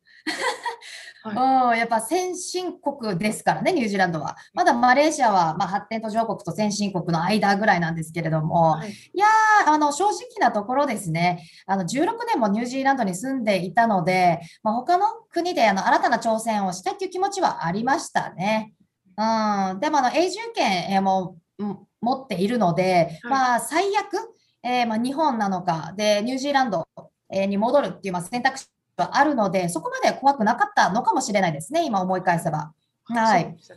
[1.23, 4.35] うん、やっぱ先進国ですからね、ニュージーランドは。
[4.53, 18.73] まだマレーシアは、まあ、発展途上国と先進国の間ぐらいなんですけれども、はいいやー、あの、正直なところですね、あの、16年もニュージーランドに住んでいたので、まあ、他の国であの新たな挑戦をしたいという気持ちはありましたね。
[19.17, 26.87] うん、でもあの永住権えーもうん持っているので、はいまあ、最悪、えーまあ、日本なのかで、ニュージーランド
[27.31, 32.73] えーに戻るっていうまあ選択肢はあるので、そこまで怖くなかったのかもしれないですね、今思い返せば。
[33.05, 33.73] はいそ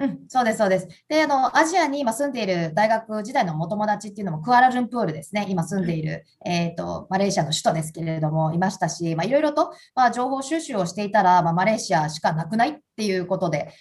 [0.00, 0.88] うん、そうです、そうです。
[1.08, 5.44] で、あの、アジアに今住んでいる大学時代のお友達っていうのもクアラルンプールですね。
[5.50, 13.74] 今住んでいる、えっと、マレーシアの首都ですけれども、いましたし、まあ、いろいろと、まあ、情報収集をしていたら、まあ、マレーシアしかなくないっていうことで、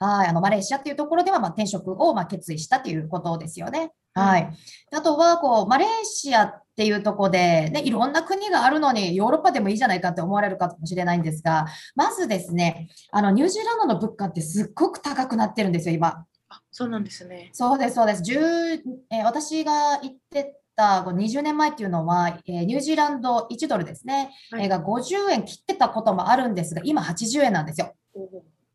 [0.00, 3.92] はい、あのマレーシアっていうところでは、まあ、転職をまあ決意したということですよね。
[4.14, 4.50] はい。
[4.92, 16.26] あとは、こう、マレーシアっていうところで、ね、いろんな国があるのに、ヨーロッパでもいいじゃないかって思われるかもしれないんですが、まずですね、あの、ニュージーランドの物価ってすっごく高くなってるんですよ、今。
[16.48, 17.50] あそうなんですね。
[17.52, 18.22] そうです、そうです。
[18.22, 27.94] 10えー私が行ってたこう20年前っていうのは、えーニュージーランド1ドルですね、はいえーが50円切ってたこともあるんですが、今80円なんですよ。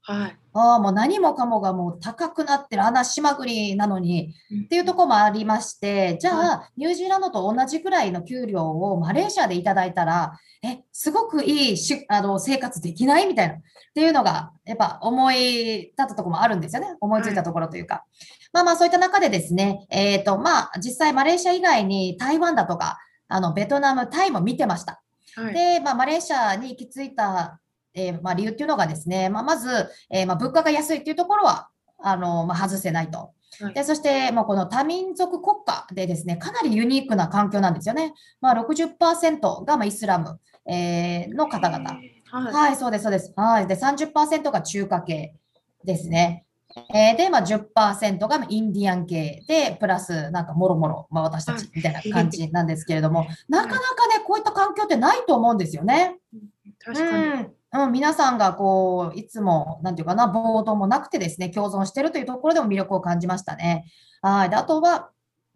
[0.07, 0.37] はい。
[0.53, 13.57] ああ、もう何もかもがもう高くなってる、穴島国なのにっていうところもありまして、じゃあ、ニュージーランドと同じぐらいの給料をマレーシアでいただいたら、え、すごくいいしあの生活できないみたいな、っ
[13.95, 16.95] ていうのが、やっぱ思い立ったところもあるんですよね。
[17.01, 18.05] 思いついたところというか。
[18.53, 25.01] まあまあ、そういった中でですね、えっと、まあ、実際マレーシア以外に台湾だとか、あの、ベトナム、タイも見てました。
[25.35, 25.53] はい。
[25.53, 27.59] で、まあ、マレーシアに行き着いた、
[27.95, 33.17] えーまあ、理由っていうのがですね、まあ、まず、えーまあ、物価が安いっていうところは、あの、まあ、外せないと。
[33.17, 38.13] はいで、そして、もうこの多民族国家でですね、かなりユニークな環境なんですよね。
[38.41, 41.89] まあ、60%がまあイスラム、えーの方々。
[41.89, 42.53] はい。
[42.53, 43.31] はい、そうです、そうです。
[43.37, 43.67] はい。
[43.67, 45.35] で、30%が中華系
[45.85, 46.45] ですね。
[46.93, 56.17] えーで、まあ、10%がインディアン系で、プラス、なんか、もろもろ、まあ、私たちみたいな感じなんですけれども、 なかなかね、こういった環境ってないと思うんですよね。
[56.83, 57.25] 確かに。
[57.27, 57.53] うん、
[57.83, 63.85] うん、皆さんがこう、いつも、何て言うかな、暴動もなくてですね、共存してるというところでも魅力を感じましたね。
[64.21, 64.49] はい。
[64.49, 65.09] で、あとは、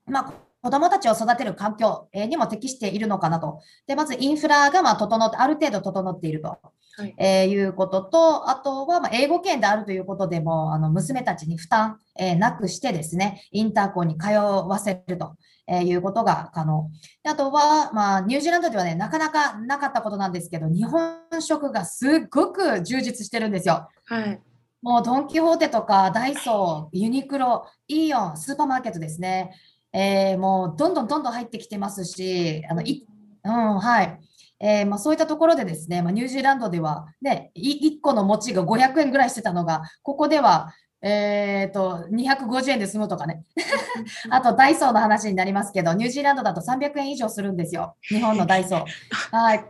[0.06, 3.62] まあ、子供たちを育てる環境えーにも適しているのかなと。
[3.88, 6.50] で、まずインフラがまあ整って、ある程度整っていると。
[6.98, 16.89] はいえーいうことと、あとはまあ英語圏であるということでも、あの娘たちに負担、えーなくしてですね、インターコンに通わせると、えーいうことが可能。
[17.24, 23.88] であとは、まあ、ニュージーランドではね、なかなかなかったことなんですけど、日本食がすっごく充実してるんですよ。
[24.06, 24.41] はい。
[24.82, 29.52] もうドン・キホーテとかダイソー、ユニクロ、イオン、スーパーマーケットですね。
[29.93, 33.08] えーもうどんどんどんどん入ってきてますし、あのい
[33.43, 34.19] うん、はい。
[34.62, 43.43] えーまあ、そういったところでですね、まあ、ニュージーランドでは、ね、い1個の餅が500円ぐらいしてたのが、ここでは、えーと、250円で済むとかね。
[44.30, 47.95] あと、ダイソーの話になりますけど、ニュージーランドだと300円以上するんですよ。
[48.02, 48.86] 日本のダイソー。
[49.32, 49.65] はい。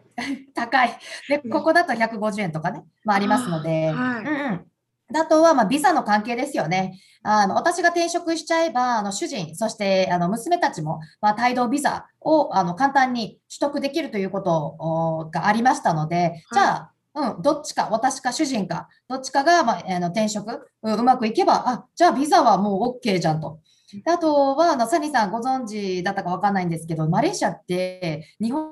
[0.55, 0.97] 高い。
[1.29, 3.89] で、ここだと150円とかね、まあ、ありますので。
[3.89, 4.65] うんうん。
[5.11, 6.99] であとは、まあ、ビザの関係ですよね。
[7.23, 23.59] あの、私が転職しちゃえば、あの、主人、そして、あの、娘たちも、まあ、帯同ビザを、あの、簡単に取得できるということおがありましたので、じゃあ、うん、どっちか、私か主人か、どっちかが、まあ、あの転職、うんうまくいけば、あ、じゃあビザはもう OK じゃんと。
[23.91, 28.71] であとは、あのサニーさんご存知だったかわかんないんですけど、マレーシアって日本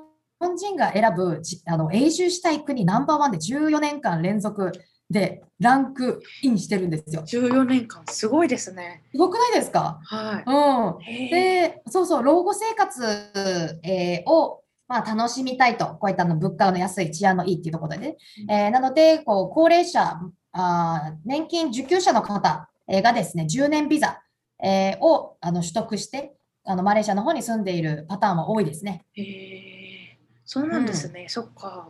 [0.56, 4.70] 人が選ぶじあの永住したい国ナンバーワンで14年間連続
[5.10, 7.22] でランクインしてるんですよ。
[7.22, 9.02] 14年間、すごいですね。
[9.10, 10.00] すごくないですか？
[10.12, 10.54] うん。
[10.54, 11.04] はい。
[11.04, 18.16] へーで、そうそう、老後生活、えーを、まあ、楽しみたいと、こういったあの物価の安い、治安のいいっていうところでね。
[18.44, 20.20] うんえーなので、こう高齢者
[20.52, 24.22] あー、年金受給者の方えーがですね、10年ビザ、
[24.62, 29.04] えーをあの取得して、あのマレーシアの方に住んでいるパターンは多いですね。
[29.14, 31.26] へえ、そうなんですね。
[31.28, 31.88] そっか。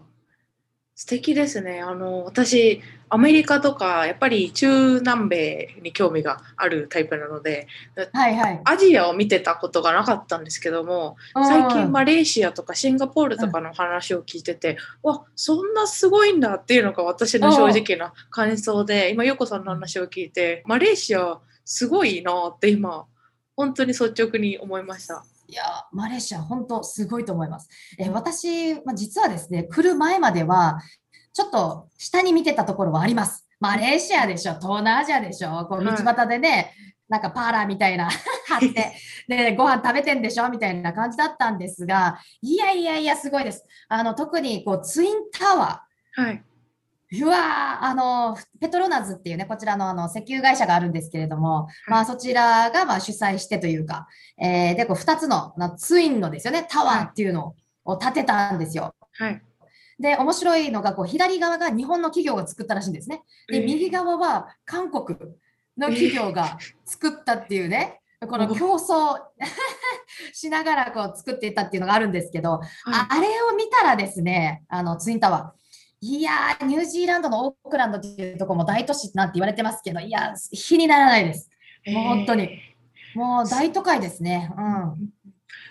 [0.99, 1.81] 素敵ですね。
[1.81, 7.69] あの、私、アメリカとか、やっぱり中南米に興味があるタイプなので、
[8.13, 8.61] はいはい。
[8.65, 23.07] アジアを見てたことがなかったんですけども、最近うんマレーシアとかシンガポールとかの話を聞いてて、わそんなすごいんだっていうのが私の正直な感想で今ヨコさんの話を聞いてマレーシアすごいなって今
[23.55, 25.25] 本当に率直に思いました。
[25.51, 27.69] いやー、マレーシア、本当すごいと思います。
[27.99, 30.79] えー私、まあ、実はですね、来る前までは、
[31.33, 33.49] ちょっと下に見てたところはあります。
[33.59, 36.75] マレーシアでしょ、東南アジアでしょ、こう道はい端でね、
[37.09, 38.11] なんかパーラーみたいな
[38.47, 38.93] 貼って、
[39.27, 43.65] で、ご飯食べてんでしょみたいな感じだったんですが、いやいやいや、すごいです。
[43.89, 46.45] あの、特にこうツインタワー、はい。
[47.11, 54.07] うわー、あの、ペトロナズっていうね、こちらのあの石油会社があるんですけれども、まあそちらがまあ主催してというか、
[54.39, 58.95] えーで、こう2つのなツインのですよね、タワーっていうのを建てたんですよ。
[59.13, 59.43] はい。
[59.99, 63.23] で、面白いのが、こう左側が日本の企業が作ったらしいんですね。
[63.49, 65.19] で、えー右側は韓国
[65.79, 69.17] の企業が作ったっていうね、この競争
[70.33, 75.58] しながらこう作っていったっていうのがあるんですけど、はいああれを見たらですね、あのツインタワー。
[76.01, 81.51] いやー、ニュージーランドのオークランドっていうところも大都市なんて言われてますけど、いや、比にならないです。
[81.87, 82.61] もう本当にえ
[83.15, 84.53] もう大都会ですね。
[84.57, 84.65] うん。
[84.65, 84.95] ー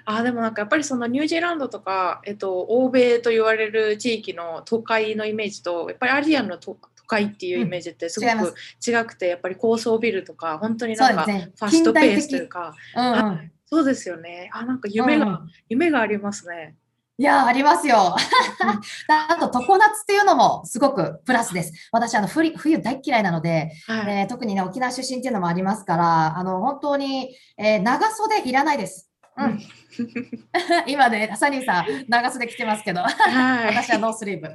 [0.05, 8.53] あーでもなんかやっぱりそのニュージーランドとか、えっと、欧米と言われる地域の都会のイメージとやっぱりアジアの都都会っていうイメージってすごく
[8.85, 11.23] 違くて、やっぱり高層ビルとか本当にそうなんか。
[11.25, 14.49] ファストペースというか、うんうんはいそうですよね。
[14.53, 16.77] あなんか夢が、うん夢がありますね。
[17.19, 18.15] いやー、ありますよ。
[19.07, 21.89] あと、常夏っていうのもすごくプラスです。
[21.91, 24.19] 私、あの、冬、冬大っ嫌いなので、はい。
[24.21, 29.09] えー特にね、沖縄出身っていうのもありますから、あの、本当に、えー長袖いらないです。
[29.35, 29.59] うん。
[30.87, 33.75] 今ね、サニーさん、長袖着てますけど、はい。
[33.75, 34.47] 私はノースリーブ。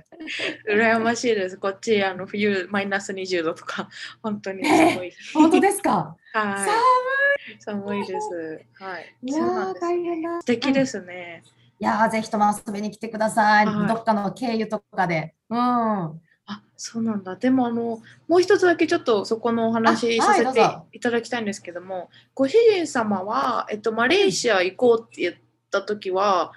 [0.73, 1.57] 羨ましいです。
[1.59, 3.89] こっちあの冬マイナス20度とか
[4.23, 5.13] 本当に寒い。
[5.35, 6.17] 本当ですか？
[6.33, 7.61] はい。
[7.61, 8.61] 寒寒いです。
[8.81, 9.15] はい。
[9.25, 9.75] いや。
[9.81, 10.41] 大変だ。
[10.41, 11.43] 素敵ですね。
[11.45, 13.66] いやー、ぜひとも遊びに来てください。
[13.66, 15.35] はいどっかの経由とかで。
[15.51, 15.59] うん。
[15.59, 17.37] あ、そうなんだ。
[17.37, 25.35] でもあのもう一つだけちょっとそこのお話あさせてはいただきたいんですけども、ご主人様はえっとマレーシア行こうって言っ
[25.70, 26.53] た時は、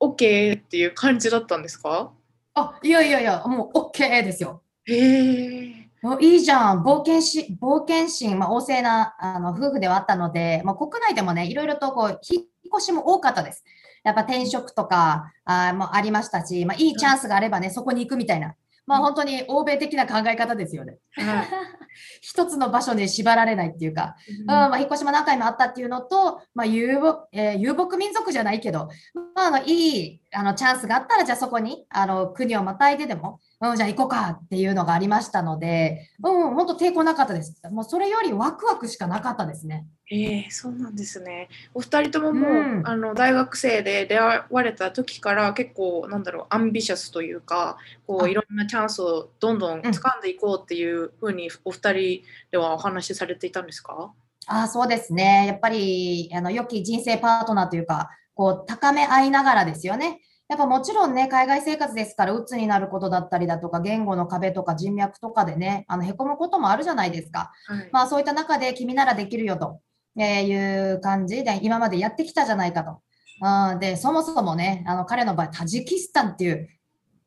[0.00, 2.12] OK っていう感じだったんですか？
[2.54, 4.62] あ、いやいやいや、もう OK ですよ。
[4.86, 5.88] へえ。
[6.02, 6.82] もういいじゃん。
[6.82, 12.44] 冒険し、冒険心、まあ、旺盛なあの夫婦ではあったので、まあ、国内でもね、いろいろとこう引っ
[12.76, 13.64] 越しも多かったです。
[14.04, 18.54] やっぱ転職とかあーもありましたし、まあ、いいチャンスがあればね、そこに行くみたいな。
[18.86, 20.98] まあ、本当に欧米的な考え方ですよね。
[21.16, 21.46] はい。
[22.20, 28.88] 一つの場所に縛られないっていうか、うんまあ、引っ越しも何回もあったっていうのと、まあ、遊牧、えー遊牧民族じゃないけど、
[29.34, 33.40] まあ、あのいいあのチャンスがあったら、じゃあそこにあの国をまたいででも、
[33.70, 37.60] うん、じゃあ行こうかっていうのがありましたので、うん、本当抵抗なかったです。
[37.70, 39.86] もうそれよりワクワクしかなかったですね。
[40.10, 41.48] ええそうなんですね。
[41.72, 54.12] お二人とももう、うんあの大学生で出会われた時から結構なんだろうアンビシャスというかこあういろんなチャンスをどんどん掴んでいこうっていうふうにお二人ではお話しされていたんですか？
[54.46, 55.46] ああ、そうですね。
[55.46, 60.20] やっぱり、あの、良き人生パートナーというか、こう、高め合いながらですよね。
[60.48, 67.50] やっぱもちろんね、海外生活ですから、鬱になることだったりだとか、言語の壁とか人脈とかでね、あの、へこむこともあるじゃないですか。
[67.66, 67.88] はい。
[67.92, 69.80] まあ、そういった中で君ならできるよと
[70.16, 73.00] えーいう感じで、今までやってきたじゃないかと。
[73.40, 76.68] あーで、そもそもね、あの、彼の場合、タジキスタンっていう、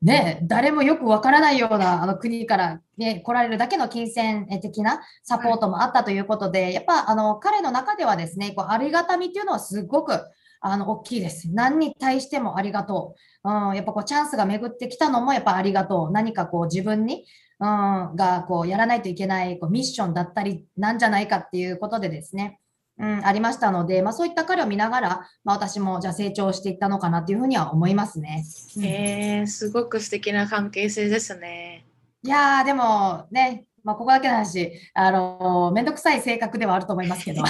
[0.00, 10.20] ね、誰もよくわからないようなあの国から、ね、来られるだけの金銭的なサポートもあったということで、やっぱあの彼の中ではですね、こうありがたみっていうのはすごく
[10.60, 11.48] あの大きいです。
[11.52, 13.50] 何に対してもありがとう。
[13.50, 16.10] うん、やっぱこうチャンスが巡ってきたのもやっぱありがとう。
[16.10, 17.24] 何かこう自分に、
[17.60, 22.60] うん、がこうやらないといけないこうミッションだったりなんじゃないかっていうことでですね、
[22.98, 25.08] うん、ありましたので、まあ、そういった彼を見ながら、
[25.44, 28.44] まあ、私もじゃあ成長していったのかなというふうには思いますね。
[28.76, 31.84] うんえー、すごく素敵な関係性ですね。
[32.24, 37.42] いやー、でもね、まあ、ここだけの話、あのめんどくさい性格ではあると思いますけど。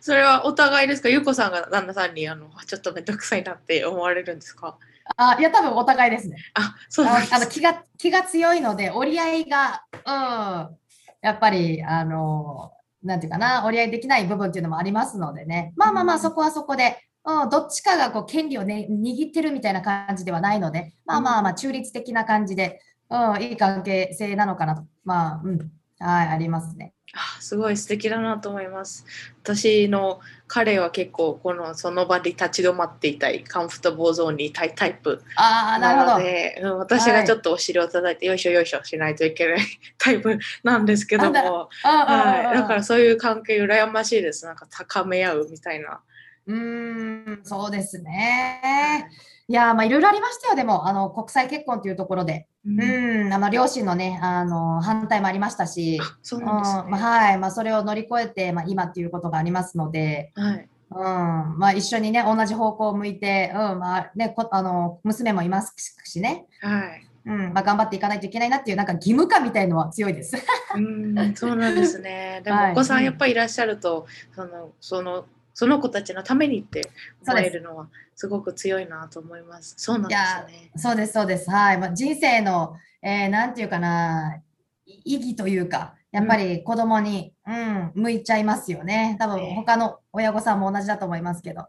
[0.00, 1.08] それはお互いですか？
[1.08, 4.78] ゆうこさんが旦那さんにあのちょっとめんどくさいなって思われるんですか？
[5.16, 6.36] あいや、多分お互いですね。
[6.54, 10.76] あ、そうですああの気が気が強いので、折り合いが、うん、
[11.20, 12.70] やっぱり、あの
[13.02, 22.80] なんていうかな、折り合いできない部分っていうのもありますのでね、まあまあまあ、そこはそこで、うん、どっちかがこう権利を、ね、握ってるみたいな感じではないので、まあまあまあ、中立的な感じで、
[23.10, 26.92] うん、いい関係性なのかなと、まあ、うん、はい、ありますね。
[27.14, 29.06] あすごい素敵だなと思います。
[29.42, 36.18] 私の彼は結構このその場で立ち止まっていたいカンフトボーゾーンにいたいタイプああ、なるほど。
[36.18, 39.58] ので、うん、私がちょっとお尻を叩いて、よいしょよいしょしないといけない
[39.98, 44.44] タイプなんですけども、ああはい、だからそういう関係羨ましいです。
[44.44, 46.00] なんか高め合うみたいな。
[46.46, 49.08] うーん、そうですね。
[49.32, 52.48] いやー、まあ、いろいろありましたよ、でも、あの、国際結婚というところで。
[52.66, 56.82] うんうん、あの、両親のね、あの、反対もありましたし、あそううん、なんですね。
[56.88, 60.68] まあ、はい、まあ、それを乗り越えて、まあ、今っていうことがありますので、はい。
[60.90, 65.74] うん、まあ、一緒にね、同じ方向を向いて、うん、まあ、ね、こ、あの、娘もいます
[66.04, 67.06] しね、はい。
[67.26, 70.36] うん、まあ、頑張っていかないといけないなっていう、なんか義務感みたいのは強いです。
[70.74, 72.40] うん、そうなんですね。
[72.44, 75.24] で はいもお子さんやっぱりいらっしゃると、そのその
[75.58, 76.82] その子たちのためにって
[77.26, 79.72] 思えるのはすごく強いなと思います。
[79.78, 80.70] そうなんですね。
[80.76, 81.50] そうです、そうです。
[81.50, 81.78] はい。
[81.78, 84.42] まあ、人生の、えーなんていうかな、
[84.84, 89.16] い意義というか、やっぱり子供に、うん、向いちゃいますよね。
[89.18, 91.64] 多分ね他の親御さんも同じだと思いますけど。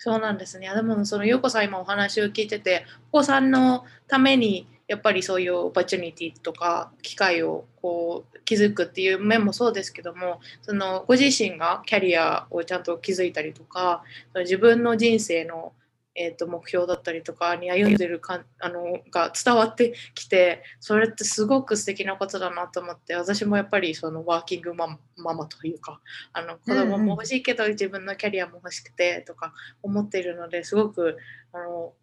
[0.00, 0.68] そうなんですね。
[0.74, 15.72] でもその優子さん今お話を聞いてて、お子さんのためにやっぱりそういう opportunity とか機会をこう築くっていう面もそうですけども、そのご自身がキャリアをちゃんと築いたりとか、自分の人生の
[16.14, 26.02] えー、と目標だったりとかに歩んでるかあのが伝わってきてそれってすごく素敵なことだなと思って私もやっぱりそのワーキングマママというか
[26.34, 31.16] あの子供も欲しいけど自分のキャリアも欲しくてとか思っているのですごく
[31.54, 31.94] あの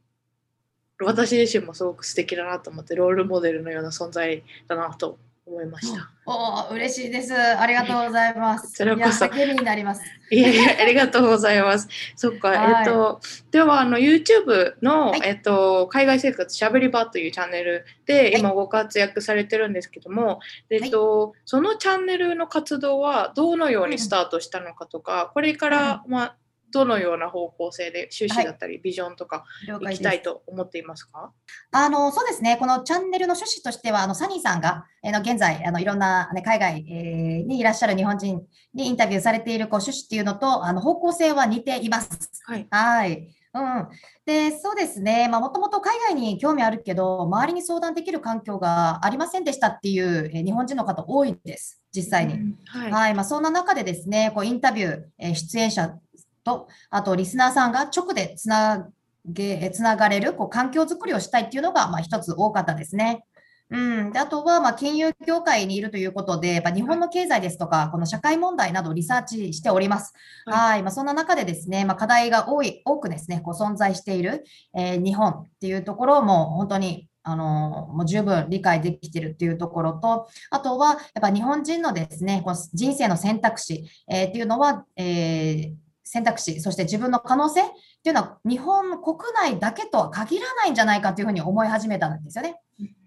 [1.02, 5.18] 私自身もすごく素敵だなと思ってロールモデルのような存在だなと
[5.50, 6.12] 思いました。
[6.26, 7.34] おお、嬉しいです。
[7.34, 8.72] ありがとうございます。
[8.78, 10.02] それこそ励みになります。
[10.30, 11.88] いやいや、ありがとうございます。
[12.16, 13.20] そっか、はいえっと、
[13.52, 20.40] では、あの、YouTube の、はいえっと、海外生活しゃべり場というチャンネルで、はい今ご活躍されてるんですけども、
[20.70, 26.36] えっと、そのチャンネルの活動はどのようにスタートしたのかとか、これから、まあ、
[26.72, 31.32] どのような方向性で趣旨だったり、ビジョンとか了解です行きたいと思っていますか？
[31.72, 32.58] あの、そうですね。
[32.58, 38.42] このチャンネルの趣旨としては、あの、サニーさんが、えーの、現在、あの、いろんな、ね、海外、えーにいらっしゃる日本人
[38.74, 42.10] にインタビューされている、こう、趣旨っていうのと、あの、方向性は似ています。
[42.46, 42.68] はい。
[42.70, 43.36] はい。
[43.52, 43.88] うん。
[44.26, 45.28] で、そうですね。
[45.28, 51.82] まあ、もともと海外に興味あるけど、周りに相談できる環境がありませんでしたっていう、えー日本人の方多いです。
[51.92, 52.36] 実際に。
[52.36, 52.92] うんはい。
[52.92, 53.14] はい。
[53.16, 55.96] まあ、そんな中でですね、こう、インタビュー、えー出演者
[56.44, 58.90] と、あと、リスナーさんが直でつな
[59.26, 63.26] げ、えーつながれる、こう、環境づくりをしたいっていうのが、まあ、一つ多かったですね。
[63.72, 64.12] うん。
[64.12, 70.14] で、あとは、まあ、金融業界にいるということで、やっぱ日本の経済ですとか、この社会問題などをリサーチしております。
[70.46, 70.84] はいはい。
[70.84, 74.44] まあ、そんな中でですね、まあ、課題が多い、多くですね、こう、存在している、
[74.76, 87.66] えー日本っていうところも、本当に、あのもう十分理解できているっていうところと、あとは、やっぱ日本人のですね、こう人生の選択肢、えーっていうのは、えー選択肢、そして自分の可能性っ
[88.04, 92.60] ていうのは、日本国内だけとは限らないんじゃないかというふうに思い始めたんですよね。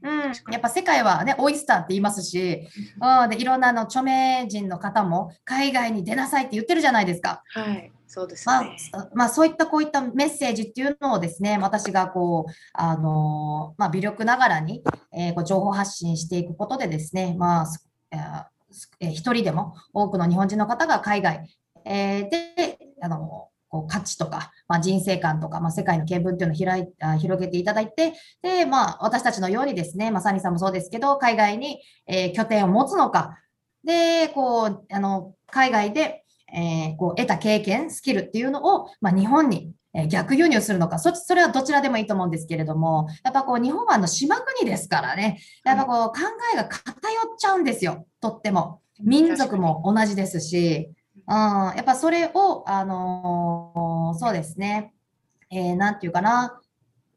[0.02, 2.68] うん、やっぱ世界はね、オイスターって言いますし、
[3.00, 7.42] うん、でいろんなあの著名人の方も海外に出なさいって言ってるじゃないですか。
[7.48, 7.90] はい。
[8.06, 8.76] そうですまあね。、
[9.14, 17.66] まあ、そういったこういったメッセージっていうのをですね、私がこう、あのまあ、微力ながらに、えーこう情報発信していくことでですね、まあ、
[18.12, 21.46] えー一人でも多くの日本人の方が海外、
[21.84, 33.38] えーで、あのこう価値とか、まあ、人生観とか、まあ、世界の見聞っていうのを開いあ広げていただいて、で、まあ、私たちのようにですね、まあ、サニーさんもそうですけど、海外に、えー拠点を持つのか、
[33.82, 40.98] で、こう、あの、海外で、えーこう得た経験、スキルっていうのを、まあ、日本に、えー逆輸入するのか。
[40.98, 46.20] そ、それはどちらでもいいと思うんですけれども、やっぱこう、日本はあの島国ですからね、やっぱこう、考
[46.52, 48.82] えが偏っちゃうんですよ、とっても。
[49.00, 50.90] 民族も同じですし、
[51.32, 54.92] うん、やっぱそれを、あのーそうですね、
[55.50, 56.60] えーなんていうかな、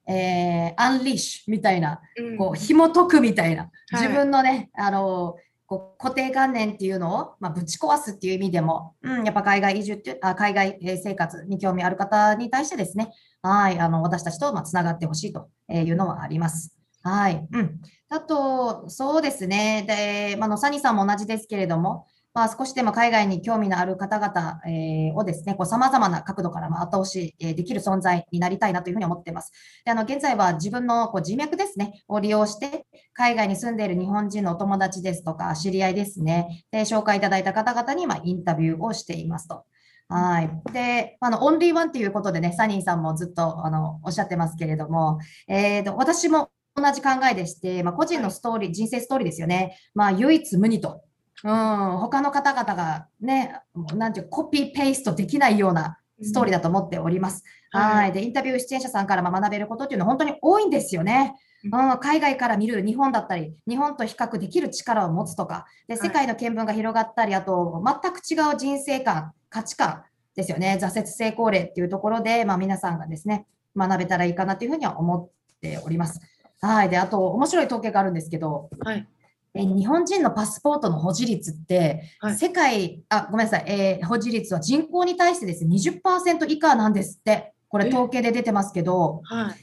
[0.08, 2.38] えーアンリッシュみたいな、うん。
[2.38, 3.70] こう、紐解くみたいな、は
[4.06, 4.08] い。
[4.08, 13.12] 自分のね、あのーこう固定観念っていうのを、まあ、ぶち壊すっていう意味でも、うん、やっぱ海外移住ってあ、海外えー生活に興味ある方に対してですね、
[13.42, 16.78] はい、あの、私たちと、まあ、つながってほしいというのはあります。
[17.02, 17.48] はい。
[17.52, 17.80] うん。
[18.10, 19.86] あと、そうですね。
[19.88, 22.06] で、まあ、のサニさんも同じですけれども、
[22.36, 29.54] まあ、少しでも海外に興味のある方々、えーをですね、こう様々な角度から後押し、できる存在になりたいなというふうに思っています。
[29.86, 39.64] で、あの、現在は自分のこう人脈ですね、を利用して、海外に住んでいる日本人のお友達ですとか、知り合いですね、で、紹介いただいた方々にまインタビューをしていますと。
[40.10, 40.50] はい。
[40.74, 49.78] で、あの、オンリーワンということでね、サニーさんもずっと、あの、おっしゃってますけれども、えーと、私も同じ考えでして、まあ、個人のストーリー、人生ストーリーですよね。
[49.94, 51.05] まあ、唯一無二と。
[51.44, 53.60] うん、他の方々がね、
[53.96, 57.44] なんていうコピーペーストできないようなストーリーだと思っております。
[57.72, 58.12] はいはい。
[58.14, 61.36] で、インタビュー出演者さんからまあ学べることっていうのは本当に多いんですよね。
[61.64, 70.04] うん、海外から見る日本だったり、日本と比較できる力を持つとか、で、はい世界の見聞が広がったり、あと、全く違う人生観、価値観
[70.36, 70.78] ですよね。
[70.80, 76.22] 挫折成功例っていうところで、まあ皆さんがですね、学べたらいいかなというふうには思っております。
[76.62, 76.90] はい。
[76.90, 79.08] で、あと、面白い統計があるんですけど、はい。
[79.56, 87.54] え日本人のパスポートの保持率って、はい世界、あ、ごめんなさい、えー保持率は人口に対してですね、20%以下なんですって。
[87.70, 87.90] これえ？
[87.90, 89.56] 統計で出てますけど、はい。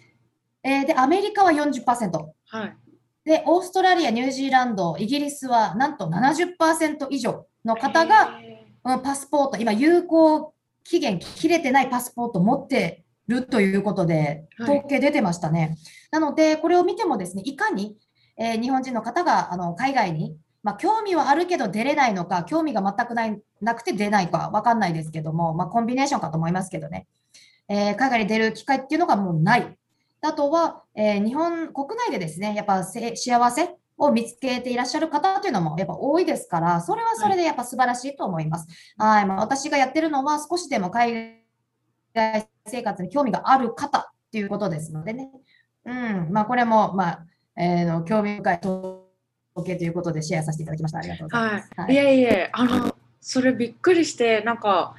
[0.64, 1.84] えーで、アメリカは40%。
[2.46, 2.76] はい。
[3.24, 15.76] で、オーストラリア、ニュージーランド、イギリスはなんと70%以上の方が、へうん、パスポート、今有効期限切れてないパスポートを持ってるということで、はい統計出てましたね。
[16.10, 17.96] なので、これを見てもですね、いかに、
[18.36, 27.06] えー日本人の方があの海外に、まあ、興味はあるけど出れないのか、興味が全くないなくて出ないかわかんないですけども、まあ、コンビネーションかと思いますけどね、
[27.68, 29.76] えー海外に出る機会っていうのがもうない。
[30.20, 38.66] あとは、えー日本国内でですね、やっぱせ幸せを見つけていらっしゃる方というのもやっぱ多いですから、それはそれでやっぱ素晴らしいと思います。
[38.96, 41.42] はい、まあ、私がやってるのは少しでも海
[42.14, 45.30] 外生活に興味がある方っていうことですのでね。
[45.84, 47.26] うん、まあこれも、まあ、
[47.56, 49.04] えーの興味深い統
[49.64, 50.98] 計ということでシェアさせていただきました。
[50.98, 51.70] ありがとうございます。
[51.76, 51.94] はい。
[51.94, 54.94] いえいえ、あの、それびっくりして、なんか、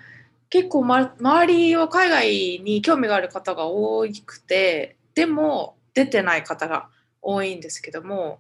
[0.50, 6.90] 結構、ま、周りは海外に興味がある方が多くて、でも、出てない方が
[7.22, 8.40] 多いんですけども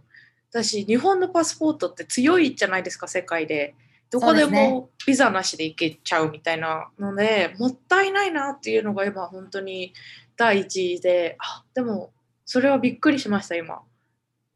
[0.51, 3.76] 私日本のパスポートって強いじゃないですか世界で。
[4.11, 9.91] どこでもビザなしで行けちゃうみたいなのでもったいないなっていうのが今本当に
[10.38, 12.11] 第一であでも
[12.45, 13.82] それはびっくりしました今。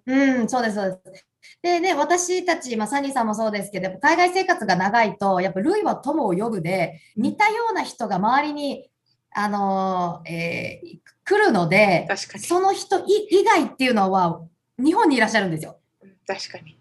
[0.08, 1.28] うんそうですそうです。
[1.62, 8.90] でね、私たち、まあ、サニーさんもそうですけど、海外生活が長いと、やっぱ、類は友を呼ぶで、似たような人が周りに、
[9.32, 12.08] あのー、えー、来るので、
[12.40, 14.42] その人以外っていうのは、
[14.78, 15.80] 日本にいらっしゃるんですよ。
[16.26, 16.78] 確かに。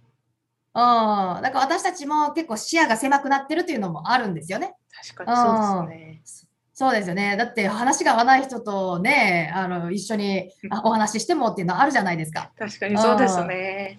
[0.74, 4.74] うん、だから私たちも結構視野が狭くなってるというのもあるんですよね。
[5.14, 6.45] 確かにそうですね。
[6.78, 7.38] そうですよね。
[7.38, 10.50] だって話が合わない人とね、あの一緒に
[10.84, 12.50] お話ししてもっていうのはあるじゃないですか。
[12.58, 13.98] 確かにそうですね。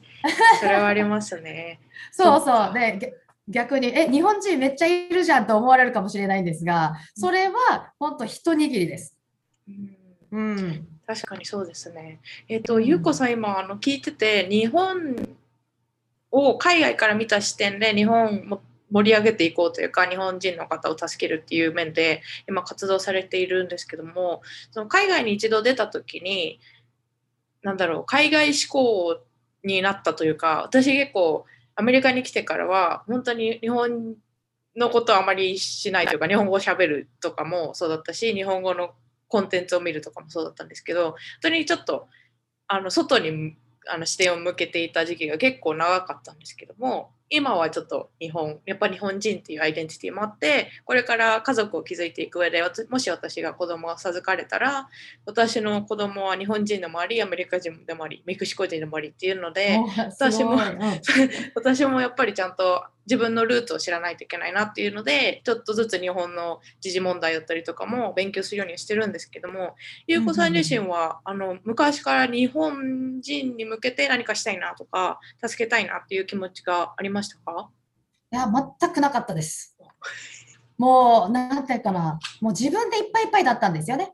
[0.59, 1.79] それはありますね。
[2.13, 2.73] そうそう。
[2.75, 3.15] で、
[3.47, 9.17] 逆に、え、日本人めっちゃいるじゃんと思われるかもしれないんですが、それは本当一握りです。
[9.67, 9.97] うん、
[10.29, 12.19] うん、確かにそうですね。
[12.47, 15.15] えっ、ー、と、ゆうこさん今あの聞いてて、日本
[16.29, 18.61] を海外から見た視点で日本も
[18.91, 26.59] 盛り上げていこうというか日本人の方を助けるっていう面で今活動されているんですけどもその海外に一度出た時に
[27.63, 29.19] 何だろう海外志向
[29.63, 34.15] になったというか私結構アメリカに来てからは本当に日本
[34.75, 38.91] のことはあまりしないというか日本語をしゃべるとかもそうだったし日本語の
[39.27, 42.07] コンテンツを見るとかもそうだったんですけど本当にちょっと
[42.67, 43.57] あの外に
[43.89, 54.87] あの視点を向けていた時期が結構長かったんですけども今はちょっと日本やっぱ日本人っていうアイデンティティもあってこれから家族を築いていく上でもし私が子供を授かれたら
[55.25, 60.57] 私の子供は日本人でもありアメリカ人でもありメキシコ人でもありっていうので私も
[61.55, 69.75] 私もやっぱりちゃんと自分のルーツを知らないといけないなっていうのでちょっとずつ日本の時事問題だったりとかも勉強するようにしてるんですけども
[70.07, 77.69] 優子さん自身は、あの昔から日本人に向けて何かしたいなとか助けたいなっていう気持ちがありましたか？
[78.31, 79.75] いや全くなかったです。
[80.77, 84.13] もう何て言うかなもう自分でいっぱいいっぱいだったんですよね。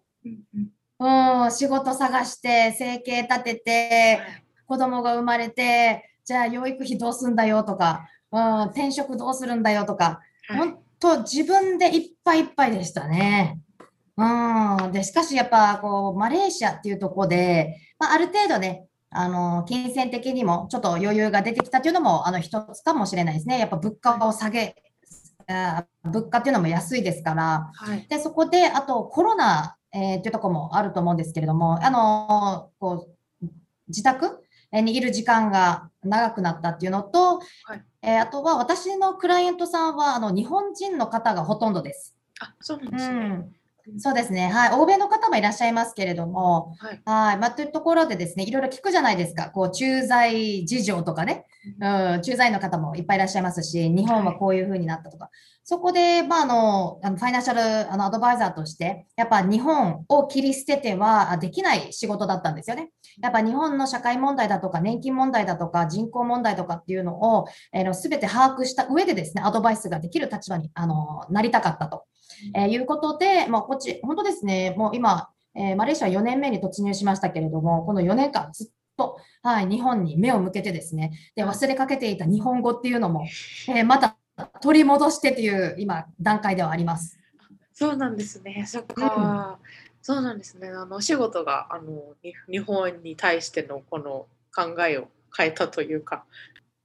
[1.00, 4.20] うん、仕事探して生計立てて
[4.66, 13.60] 子供が生まれてじゃあ養育費どうすんだよとかうん、転職どうするんだよとか、はい、本当自分でいっぱいいっぱいでしたね。
[14.18, 18.86] うん、でしかしやっぱこうマレーシアっていうとこで、まあ、ある程度ね
[19.16, 23.60] あの金銭的にもちょっと余裕が出てきたというのもあの一つかもしれないですね。
[23.60, 24.76] やっぱ物価を下げ
[26.04, 33.08] 物価っていうのも安いですから、はい、でそこであとコロナ、えー、っていうところもあると思うんですけれども、あのこ
[33.42, 33.48] う
[33.88, 37.44] 自宅にいる時間が長くなったっていうのと、は
[37.76, 42.16] い、えー、あとは私のクライアントさんはあの日本人の方がほとんどです。
[42.40, 43.54] あそうなんですね、うん
[43.98, 44.48] そうですね。
[44.48, 44.72] はい。
[44.80, 47.02] 欧米の方もいらっしゃいますけれども、はい。
[47.06, 49.50] はいまあ、というところでですね、いろいろ聞くじゃないですか。
[49.50, 51.46] こう、駐在事情とかね、
[51.82, 55.26] うん、駐在の方もいっぱいいらっしゃいますし、日本はこういうふうになったとか。
[55.26, 55.34] はい、
[55.66, 62.90] そこで、まあ、あの、あのファイナンシャルあのアドバイザーとして、やっぱ日本を切り捨ててはできない仕事だったんですよね。
[63.22, 72.06] やっぱ日本の社会問題だとか、年金問題だとか、人口問題とかっていうのを、えー、全て把握した上でですね、アドバイスができる立場にあのなりたかったと。
[72.56, 78.68] えー、いうことで、まあ、こっち、本当ですね、もう今、えー、マレーシア4年目に突入しましたけれども、この4年間ずっ
[78.98, 83.26] と、はい、日本に目を向けてですね、で忘れかけていた日本語っていうのも、
[83.68, 84.18] えー、また
[84.62, 87.20] 取り戻してという今、段階ではあります。
[87.74, 89.70] そうなんですね、そっか、うん、
[90.02, 92.16] そうなんですね、あのお仕事があの
[92.50, 96.26] 日本に対してのこの考えを変えたというか。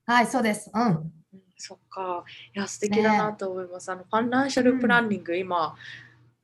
[0.06, 0.70] はい、そうです。
[0.74, 1.12] うん。
[1.58, 2.24] そっか。
[2.54, 3.90] いや、素敵だなと思います。
[3.90, 5.74] ね、あの、ファンナンシャルプランニング、うん、今、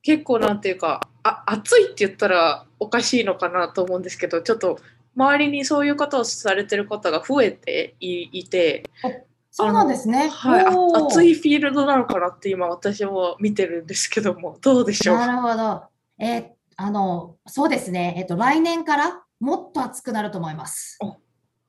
[0.01, 4.79] 結構なんていうか、あ、熱いって言ったらおかしいのかなと思うんですけど、ちょっと
[5.15, 8.83] 周りにそういうことをされてる方が増えていて、
[9.49, 10.27] そうなんですね。
[10.27, 15.17] はい、熱いフィールドなのかなって今私も見てるんですけども、どうでしょう？
[15.17, 15.83] なるほど。
[16.19, 16.45] えー、
[16.75, 18.15] あの、そうですね。
[18.17, 20.99] えっと、来年からもっと熱くなると思います。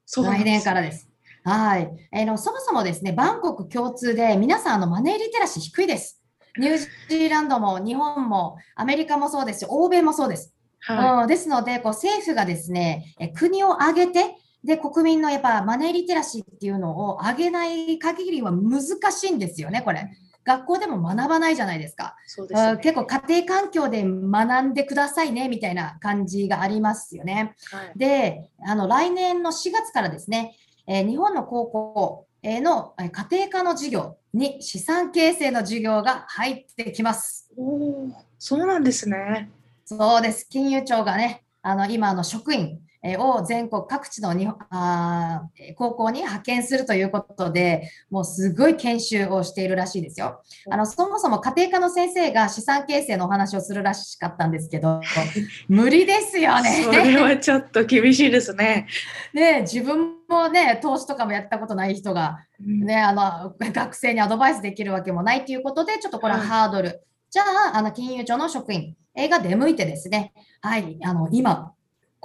[0.05, 1.06] そう来年からです。
[1.47, 2.09] はい。
[2.11, 6.21] えー、のそもそもですね、バンコク共通で皆さんのマネーリテラシー低いです。
[6.59, 6.79] ニュー
[7.09, 10.53] ジーランドも日本もアメリカもそうですし、欧米もそうです。
[10.81, 14.35] はい、うん、ですので、こう政府がですね、え国を挙げて、
[14.65, 18.83] で、国民のやっぱマネーリテラシーっていうのを上げない限りは難
[19.13, 20.11] しいんですよね、これ。
[20.43, 22.17] 学校でも学ばないじゃないですか。
[22.27, 27.55] そうです、ね、結構家庭環境で学んでくださいねみたいな感じがありますよね。
[27.71, 30.57] はい、で、あの来年の4月からですね、
[30.87, 37.51] えー、日本の高校の家庭科の授業に資産形成の授業が入ってきます。
[37.57, 38.09] お
[38.39, 39.51] そうなんですね。
[39.85, 40.49] そうです。
[40.49, 42.86] 金融庁がね、あの今の職員えー
[43.17, 50.43] を全国各地の日本あ高校に派遣するということで、もうすごい研修をしているらしいですよ。
[50.71, 55.01] あのそもそも家庭科の先生が資産形成のお話をするらしかったんですけど、
[55.69, 56.83] 無理ですよね。
[56.85, 58.89] それはちょっと厳しいですね。
[59.33, 67.03] ね自分もね、投資とかもやったことない人が、ね、あの学生にアドバイスできるわけもないということで、ちょっとこれははいハードル。
[67.31, 67.43] じゃ
[67.75, 70.33] あ、あの金融庁の職員が出向いてですね、
[70.63, 71.73] はい、あの今、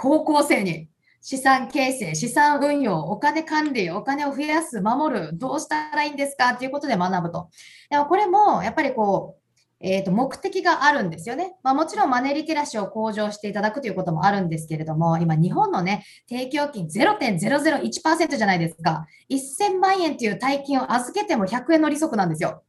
[0.01, 0.89] 高校生に
[1.21, 6.55] 資産形成、資産運用、お金管理、お金を増やす、守る、どうしたらいいんですか？
[6.55, 7.49] ということで学ぶと。
[7.91, 9.41] でもこれもやっぱりこう、
[9.79, 11.55] えーと目的があるんですよね。
[11.61, 19.05] まあ、もちろんマネーリテラシーを向上していただくということもあるんですけれども、今、日本のね、定期預金0.001%じゃないですか。
[19.29, 22.63] 1000万円という大金を預けても100円の利息なんですよ。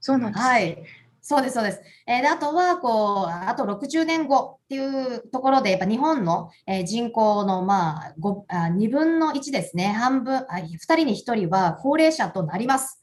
[0.00, 0.82] そうなんです、はい。
[1.22, 1.80] そうです、そうです。
[2.06, 9.88] えーであとは、こう、あと60年後っていうところで、やっぱ日本の、えー人口の、まあ、5あ、2分の1ですね。
[9.88, 13.00] 半分、あ2人に1人は高齢者となります。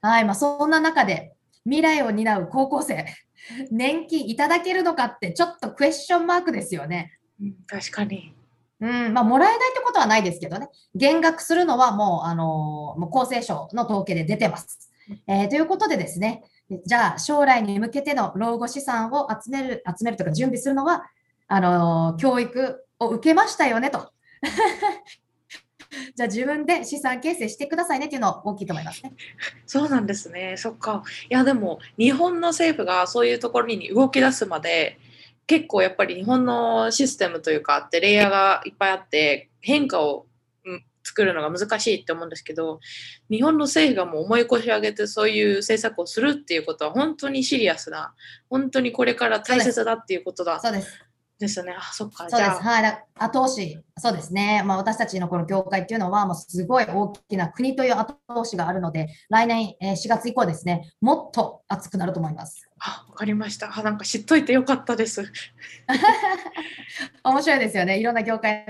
[0.00, 0.24] はい。
[0.24, 3.04] まあ、そんな中で、未来を担う高校生、
[3.70, 7.18] 年金いただけるのかって、ちょっとクエスチョンマークですよね。
[7.40, 8.34] うん確かに。
[8.80, 10.68] うん、まあ、もらえないってことはないですけどね。
[10.94, 12.44] 減額するのはもう、あの
[12.96, 14.90] もう厚生省の統計で出てます。
[15.26, 21.04] えーということでですね、じゃあ、将来に向けての老後資産を集める、集めるとか準備するのは、
[21.46, 24.12] あの教育を受けましたよねと。
[26.14, 29.14] じゃあ、自分で資産形成してくださいねっていうのは大きいと思いますね。
[29.66, 30.56] そうなんですね。
[30.58, 31.02] そっか。
[31.30, 34.98] いやでも日本の政府がそういうところに動き出すまで
[35.46, 40.26] 結構やっぱり日本のシステムというかあってレイヤーがいっぱいあって変化を、
[41.08, 42.80] 作るのが難しいって思うんですけど
[43.30, 48.14] 日本の政府がもう思い越し上げてそういう政策をするっていうことは本当にシリアスな
[48.50, 51.08] 本当にこれから大切だっていうことだそうです。
[51.38, 51.72] ですね。
[51.78, 52.28] あそっか。
[52.28, 52.62] そうです。
[52.62, 52.82] はい。
[52.82, 54.62] だ後押し、そうですね。
[54.64, 62.66] まあ、私たちのこの業界っていうのは、もうすごい大きな国という後押しがあるので、来年えー4月以降ですね、もっと熱くなると思います。
[62.78, 63.70] あわかりました。
[63.76, 65.30] あなんか知っといてよかったです。
[67.22, 67.98] 面白いですよね。
[67.98, 68.64] いろんな業界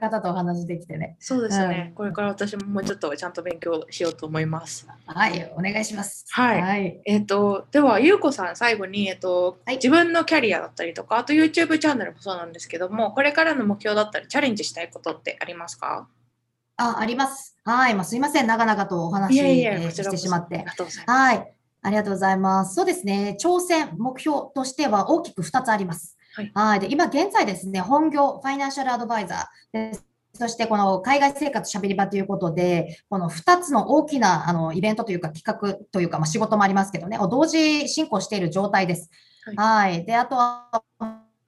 [0.00, 1.16] の方とお話できてね。
[1.18, 1.86] そうですね。
[1.88, 4.86] うんこれから私ももうちょっとちゃんと勉強しようと思います。
[5.06, 5.50] はい。
[5.56, 6.26] お願いします。
[6.30, 7.00] はいはい。
[7.06, 16.06] えっ、と、では、ゆうこさん、最後に、えっ、と、はい自分のキャリアだったりとか、あと YouTube チャンネルもそうなんですけども、これからの目標だったり、チャレンジしたいことってありますか？
[16.76, 17.56] あ、あります。
[17.64, 17.94] はい。
[17.94, 18.46] まあ、すいません。
[18.46, 20.64] 長々とお話えーしてしまってあり。
[20.66, 21.18] がとうございます。
[21.18, 21.55] はい。
[21.86, 22.74] ありがとうございます。
[22.74, 23.36] そうですね。
[23.40, 26.18] 挑戦、目標としては大きく2つあります。
[26.52, 29.98] はいで、今現在ですね、本業、ファイナンシャルアドバイザーで、
[30.34, 39.08] そしてこの海外生活しゃべり場ということで、この2つの大きなあのイベントというか企画というか、まあ、仕事もありますけどね、を同時進行している状態です。
[39.44, 40.04] はいはい。
[40.04, 40.82] で、あとは、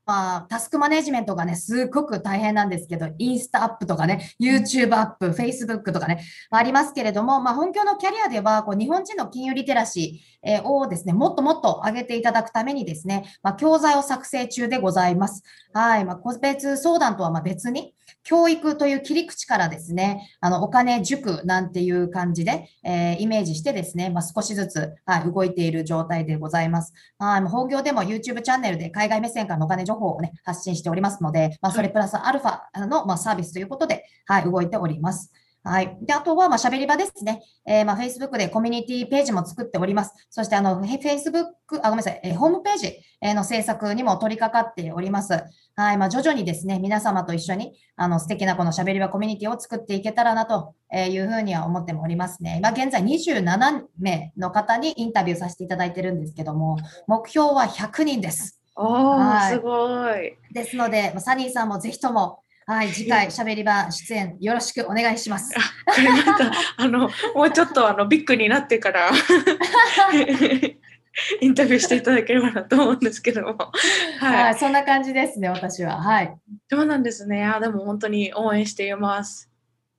[0.09, 15.43] まあ、タスクマネジメントがね、すごく大変なんですけど、インスタアップとかね、YouTube アップ、Facebook とかね、ありますけれども、まあ、本業のキャリアでは、こう日本人の金融リテラシーえーをですね、もっともっと上げていただくためにですね、まあ、教材を作成中でございます。
[15.75, 16.05] はい。
[16.05, 17.95] まあ、個別相談とはまあ別に、
[18.25, 26.93] 教育という切り口からですね、あの、お金塾なんていう感じで、えーイメージしてですね、まあ、少しずつ、はい、動いている状態でございます。
[27.19, 27.41] はい。
[27.41, 35.33] もう本業でも YouTube チャンネルで海外目線からのお金情報をね、発信しておりますので、まあ、それプラスアルファの、まあ、サービスということで、はい、動いております。
[35.69, 35.99] はい。
[36.01, 37.43] で、あとは、まあ、喋り場ですね。
[37.67, 40.15] えー、まあ、Facebook でコミュニティページも作っております。
[40.31, 41.47] そして、あの、へ Facebook、
[41.83, 42.87] あ、ごめんなさい、えーホームページ
[43.21, 45.35] えーの制作にも取り掛かっております。
[45.77, 45.99] はい。
[45.99, 52.57] まあ、徐々にですね、皆様と一緒に、あの、素敵なこの喋り場コミュニティを作っていけたらなというふうには思ってもおりますね。
[52.59, 58.59] 今、現在27名の方にインタビューさせていただいてるんですけども、目標は100人です。
[58.75, 60.37] おー、はいすごい。
[60.55, 65.55] ですので、まあサニーさんもぜひとも、はい、次回、喋り場出演よろしくお願いします。
[65.55, 65.61] こ
[66.03, 69.09] れまた、あの、もうちょっとあのビッグになってから
[71.41, 73.57] インタビューしていただければなと思うんですけども。
[74.21, 74.43] はい。
[74.43, 75.97] はい、そんな感じですね、私は。
[75.97, 76.37] はい。
[76.69, 77.47] そうなんですね。
[77.47, 79.51] あ、でも本当に応援しています。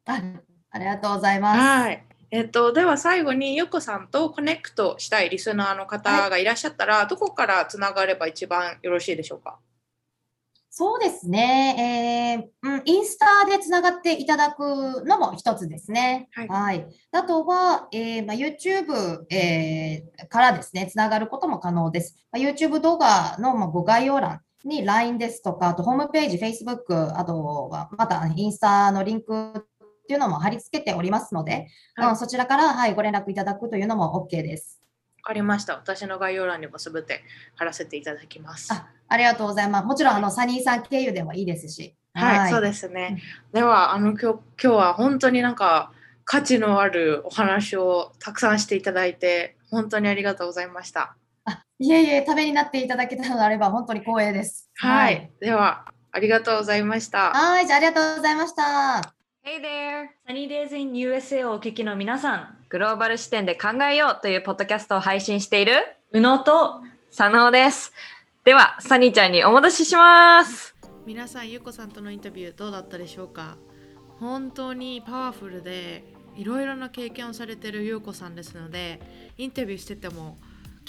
[0.06, 0.22] あ
[0.70, 1.60] ありがとうございます。
[1.60, 2.04] はい。
[2.30, 9.58] えっと、では最後にゆっこさんとコネクトしたいリスナーの方がいらっしゃったら、どこからつながれば一番よろしいでしょうか？
[10.80, 16.30] そうですね、えーうん、インスタでつながっていただくのも一つですね。
[16.32, 22.16] はいあとは、えーまあ、YouTube、えーからですね、つながることも可能です。
[22.32, 29.62] まあ、YouTube 動画のまあご概要欄に LINE ですとか、あとホームページ、Facebook、あとはまたインスタのリンクっ
[30.08, 34.79] ていうのも貼り付けておりますので、はいうんそちらから、はい、ご連絡いただくというのも OK です。
[35.20, 35.76] わかりました。
[35.76, 37.24] 私の概要欄にもすべて
[37.56, 38.74] 貼らせていただきます。
[38.74, 39.86] あありがとうございます。
[39.86, 43.22] もちろん、あの、サニーさん経由でもいいですし、はい、はいそうですね。
[43.54, 45.92] では、あの、今日、今日は本当になんか
[46.26, 51.16] 価値のあるお話をたくさんしていただいて、本当にありがとうございました。
[51.46, 54.70] あいえいえ、ためになっていただけたのであれば、本当に光栄です。
[54.76, 57.32] はい、では、ありがとうございました。
[57.32, 59.19] はい、じゃあありがとうございました。
[59.50, 60.10] Hey there!
[60.28, 65.74] Sunny Days in USA をお聞きの皆さん、グローバル視点で考えようというポッドキャストを配信している
[66.12, 67.92] 宇野と佐野です。
[68.44, 70.76] では、サニーちゃんにお戻しします。
[71.04, 73.58] 皆さんゆうこさんとのインタビューどうだったでしょうか？
[74.20, 76.04] 本当にパワフルで
[76.36, 79.02] いろいろな経験をされてるゆうこさんですので
[79.36, 80.38] インタビューしてても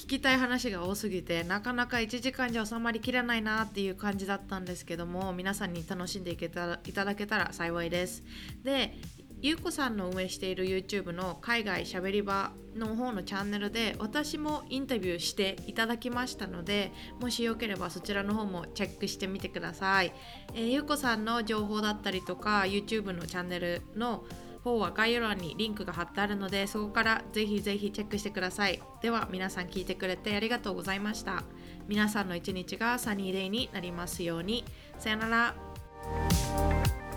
[0.00, 8.24] 聞きたい話が多すぎてなかなか1時間じゃ収まりきらないなっていう感じだったんですけども皆さんに楽しんでいけたらいただけたら幸いです。
[8.64, 8.96] で
[9.42, 20.12] ゆうこさんの運営している YouTube の海外しゃべり場の方のチャンネルで私もインタビューしていただきましたのでもしよければそちらの方もチェックしてみてください、
[20.54, 24.24] えーゆうこさんの情報だったりとか YouTube のチャンネルの
[24.62, 28.82] 方は概要欄にリンクが貼ってあるのでそこからぜひぜひチェックしてください。
[29.02, 31.44] では皆さん聞いてくれてありがとうございました。
[31.88, 34.64] 皆さんの一日がサニーデイになりますように。
[34.98, 37.09] さよなら。